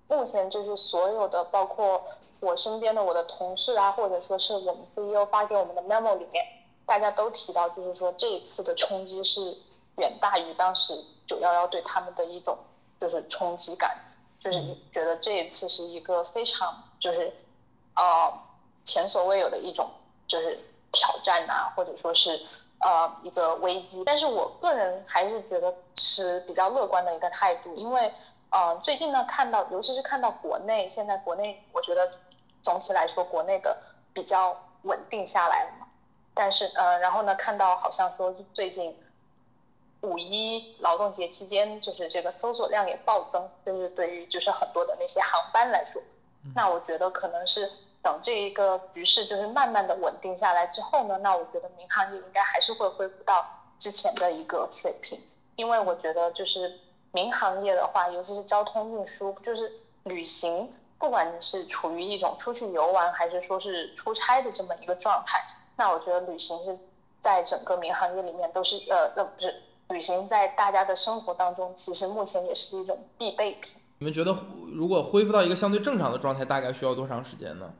[0.08, 2.04] 目前就是所有的，包括
[2.40, 6.44] 我身边的我的同事啊，或者说是我们 CEO 发给我们的 memo 里面，
[6.86, 9.56] 大家都提到，就是说这一次的冲击是
[9.98, 11.04] 远大于当时。
[11.26, 12.58] 九幺幺对他们的一种
[13.00, 13.96] 就是冲击感，
[14.38, 17.32] 就是觉得这一次是一个非常就是
[17.96, 18.30] 呃
[18.84, 19.88] 前所未有的一种
[20.28, 20.58] 就是
[20.94, 22.40] 挑战呐，或者说是
[22.78, 24.02] 呃一个危机。
[24.06, 28.10] 但是我个人还是觉得持比较乐观的一个态度，因为
[28.50, 32.10] 呃最近呢看到，尤其是看到国内现在国内，我觉得
[32.62, 33.76] 总体来说国内的
[34.14, 35.86] 比较稳定下来了嘛。
[36.32, 38.96] 但是呃然后呢看到好像说最近。
[40.04, 46.02] 五一劳动节期间，就是这个搜索量也暴增，就是对于就是很多的那些航班来说，
[46.54, 47.72] 那我觉得可能是
[48.04, 53.44] 等这一个局势就是慢慢的稳定下来之后呢，那我觉得民航业应该还是会恢复到
[53.78, 55.18] 之前的一个水平，
[55.56, 56.78] 因为我觉得就是
[57.12, 59.72] 民航业的话，尤其是交通运输，就是
[60.04, 65.40] 旅行，不管你是处于一种出去游玩还是说是出差的这么一个状态，
[65.76, 66.78] 那我觉得旅行是
[67.20, 69.62] 在整个民航业里面都是呃，那不是。
[69.90, 73.74] 旅行在大家的生活当中，其实目前也是一种必备品。
[73.98, 74.34] 你们觉得，
[74.72, 77.70] 如果恢复到一个相对正常的状态，大概需要多长时间呢？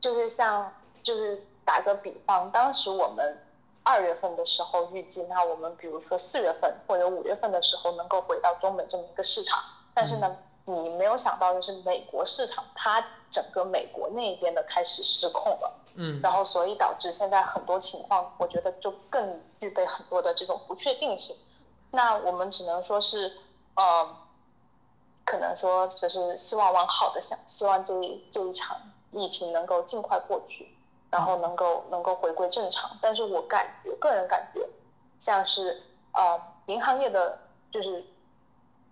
[0.00, 0.72] 就是像，
[1.02, 3.38] 就是打个比方，当时我们
[3.82, 9.60] 二月份的时候预计，那我们比如说四月份或者五月份的时候能够回到中美这么一个市场，
[9.94, 15.76] 但是呢，你没有想到的是，美国市场它整个美国那边的开始失控了。
[15.96, 21.36] 嗯，然后所以导致现在很多情况，我觉得就更具备很多的这种不确定性。
[21.90, 23.36] 那我们只能说是，
[23.74, 24.16] 呃，
[25.24, 27.92] 可能说就是希望往好的想，希望这
[28.30, 28.80] 这一场
[29.12, 30.74] 疫情能够尽快过去，
[31.10, 32.90] 然后能够能够回归正常。
[33.00, 34.68] 但是我感觉，个人感觉，
[35.18, 35.82] 像是
[36.12, 37.38] 呃，银行业的，
[37.70, 38.04] 就是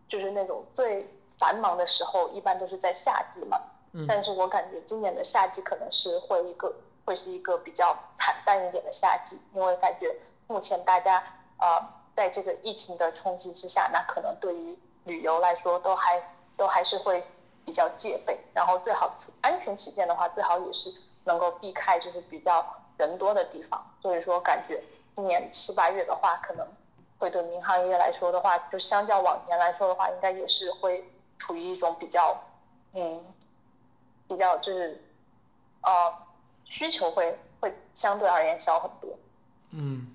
[0.09, 1.09] 就是那种最
[1.39, 3.61] 繁忙的时候，一般都是在夏季嘛。
[3.93, 6.75] 嗯，但是我感觉今年的夏季可能是会一个。
[7.09, 10.15] 会是一个比较惨淡一点的夏季，因为感觉
[10.47, 11.25] 目前大家
[11.59, 11.83] 呃
[12.15, 16.23] 在这个疫情的冲击之下，那可能对于旅游来说都还
[16.59, 17.27] 都还是会
[17.65, 19.09] 比较戒备，然后最好
[19.41, 20.91] 安全起见的话，最好也是
[21.25, 22.65] 能够避开就是比较
[22.97, 23.85] 人多的地方。
[24.01, 24.83] 所以说，感觉
[25.13, 26.67] 今年七八月的话，可能
[27.19, 32.37] 会对民航业来说的话，就相较往年来说的话，应该也是会处于一种比较
[32.95, 33.25] 嗯
[34.27, 35.03] 比较就是
[35.83, 36.13] 呃。
[36.71, 39.17] 需求会会相对而言小很多。
[39.71, 40.15] 嗯，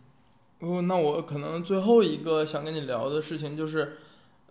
[0.59, 3.97] 哦，那我可能最后一个想跟你聊的事情就是，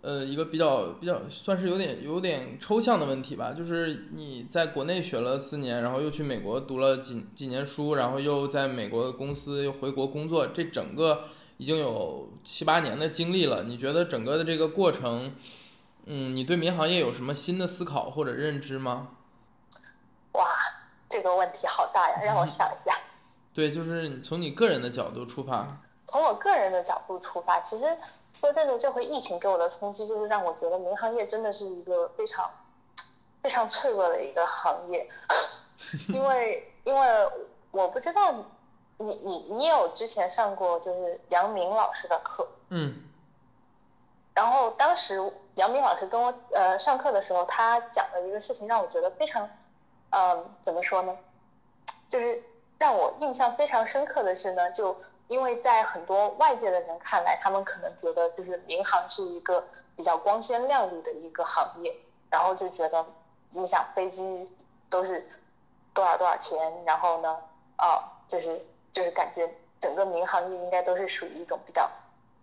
[0.03, 13.63] 呃，一个比较比较算是有点有点抽象的问题吧，就是你在国内学了四年，然后又去美国读了几几年书，然后又在美国的公司又回国工作，这整个已经有七八年的经历了。
[13.63, 15.33] 你觉得整个的这个过程，
[16.05, 19.07] 嗯，你对民航业有什么新的思考或者认知吗？
[20.33, 20.45] 哇！
[21.07, 22.91] 这个问题好大呀，让我 想一下。
[23.53, 25.79] 对，就是从你个人的角度出发。
[26.05, 27.85] 从我个人的角度出发，其实
[28.43, 32.51] 说真的，这回疫情给我的冲击，就是让我觉得民航业真的是一个非常
[33.41, 35.09] 非常脆弱的一个行业。
[36.13, 37.29] 因为，因为
[37.71, 38.33] 我不知道
[38.97, 43.03] 你你你有之前上过就是杨明老师的课，嗯。
[44.33, 45.15] 然后当时
[45.55, 49.49] 杨明老师跟我呃上课的时候，他讲的一个事情让我觉得非常。
[50.09, 51.17] 嗯，怎么说呢？
[52.09, 52.43] 就是
[52.77, 54.95] 让我印象非常深刻的是呢，就
[55.33, 61.91] 因为在很多外界的人看来，他们可能觉得就是民航是一个比较光鲜亮丽的一个行业，
[62.29, 63.03] 然后就觉得
[63.49, 64.47] 你想飞机
[64.91, 65.27] 都是
[65.91, 67.35] 多少多少钱，然后呢，
[67.77, 69.51] 啊，就是就是感觉
[69.81, 71.89] 整个民航业应该都是属于一种比较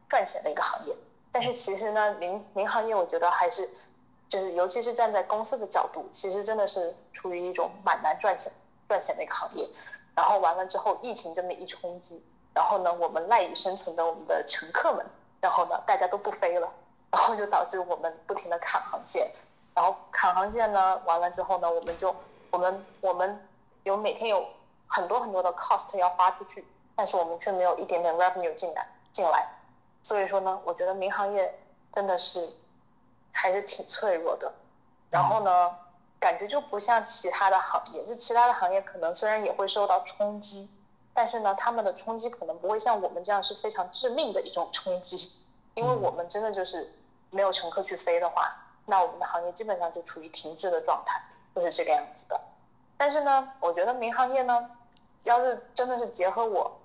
[0.08, 0.92] 赚钱的一个行业，
[1.30, 3.68] 但是其实呢，民民航业我觉得还是。
[4.28, 8.52] 就是，尤其是站在公司的角度，其实真的是处于一种蛮难赚钱、
[8.86, 9.68] 赚钱的一个行业。
[10.14, 15.06] 然后完了之后，疫情这么一冲击，然后呢，我们赖以生存的我们的乘客们，
[15.40, 16.68] 然后呢，大家都不飞了，
[17.10, 19.30] 然后就导致我们不停的砍航线。
[19.74, 22.14] 然后砍航线呢，完了之后呢，我们就
[22.50, 23.48] 我们我们
[23.84, 24.44] 有每天有
[24.86, 26.66] 很多很多的 cost 要花出去，
[26.96, 29.46] 但是我们却没有一点点 revenue 进来进来。
[30.02, 31.56] 所以说呢，我觉得民航业
[31.94, 32.52] 真的是
[33.32, 34.52] 还是挺脆弱的。
[35.08, 35.76] 然后呢，
[36.18, 40.68] 感觉就不像其他的行业，就其他的行业可能虽然也会受到冲击，
[41.20, 45.30] 但是呢，他们的冲击可能不会像我们这样是非常致命的一种冲击，
[45.74, 46.94] 因为我们真的就是
[47.28, 48.56] 没有乘客去飞的话，
[48.86, 51.20] 那我们的行业基本上就处于停滞的状态，
[51.54, 52.40] 就是这个样子的。
[52.96, 54.70] 但是呢，我觉得民航业呢，
[55.24, 56.80] 要是真的是结合我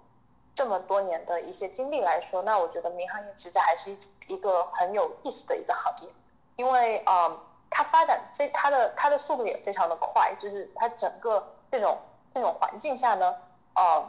[0.54, 3.98] 这么多年的一些经历来说，那我觉得民航业其实还是一
[4.28, 6.10] 一个很有意思的一个行业，
[6.58, 7.38] 因为啊。
[7.78, 11.98] 它发展非它的它的速度也非常的快，就是它整个这种
[12.34, 13.36] 这种环境下呢，
[13.74, 14.02] 呃，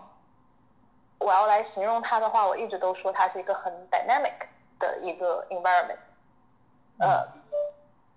[1.18, 4.46] 我要来形容它的话，我一直都说它是一个很 dynamic
[4.78, 5.98] 的一个 environment，
[6.98, 7.26] 呃，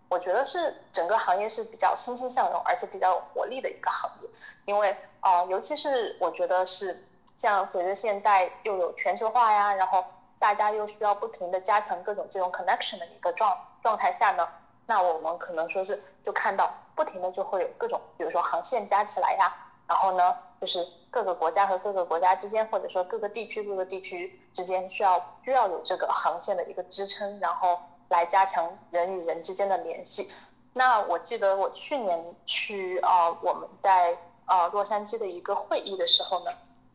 [0.09, 4.29] 我觉得是整个行业是比较欣欣向荣，而且比较有活力的一个行业，
[4.65, 7.05] 因为啊，尤其是我觉得是
[7.37, 10.03] 像随着现在又有全球化呀，然后
[10.37, 14.47] 大家又需要不停的加强各种这种 connection 的一个状状态下呢。
[14.85, 19.53] 那我们可能说是就看到不停的就会有各种，比如说航线加起来呀，
[19.89, 27.79] 然后呢，就是各个国家和各个国家之间，或者说各个地区各个地区之间需要需要有这个航线的一个支撑，然后
[28.09, 30.31] 来加强人与人之间的联系。
[30.73, 36.51] 那我记得我去年去啊，我们在啊洛杉矶的一个会议的时候呢，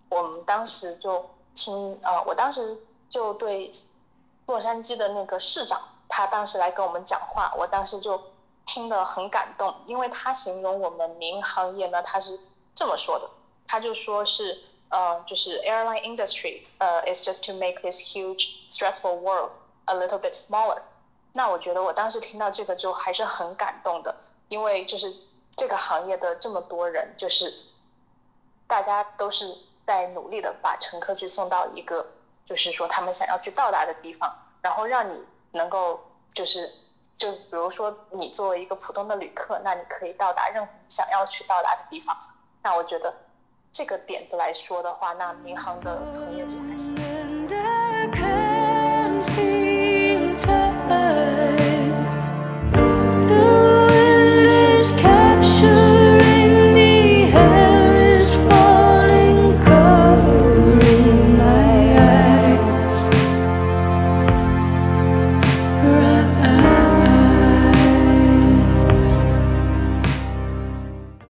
[0.08, 2.78] 我们当时就听啊，我当时
[3.10, 3.74] 就对
[4.46, 5.80] 洛杉矶的那个市长。
[6.06, 8.20] 他当时来跟我们讲话，我当时就
[8.64, 12.38] 听得很感动，因为他形容我们民航业呢，他是
[12.74, 13.28] 这么说的，
[13.66, 19.52] 他就说是，呃，就是 airline industry，呃，is just to make this huge stressful world
[19.86, 20.80] a little bit smaller。
[21.32, 24.14] 那我觉得我当时听到这个就还是很感动的，
[24.48, 25.14] 因为就是
[25.56, 27.52] 这个行业的这么多人，就是
[28.66, 29.56] 大家都是
[29.86, 32.06] 在努力的把乘客去送到一个，
[32.46, 35.24] 就是说他们想要去到达的地方，然后让你。
[35.56, 36.00] 能够
[36.34, 36.68] 就是，
[37.16, 42.16] 就比如说你作为一个普通的旅客，那你可以到达任何想要去到达的地方。
[42.64, 43.14] 那我觉得
[43.70, 46.93] 这个点子来说的话，那民航的从业者还是。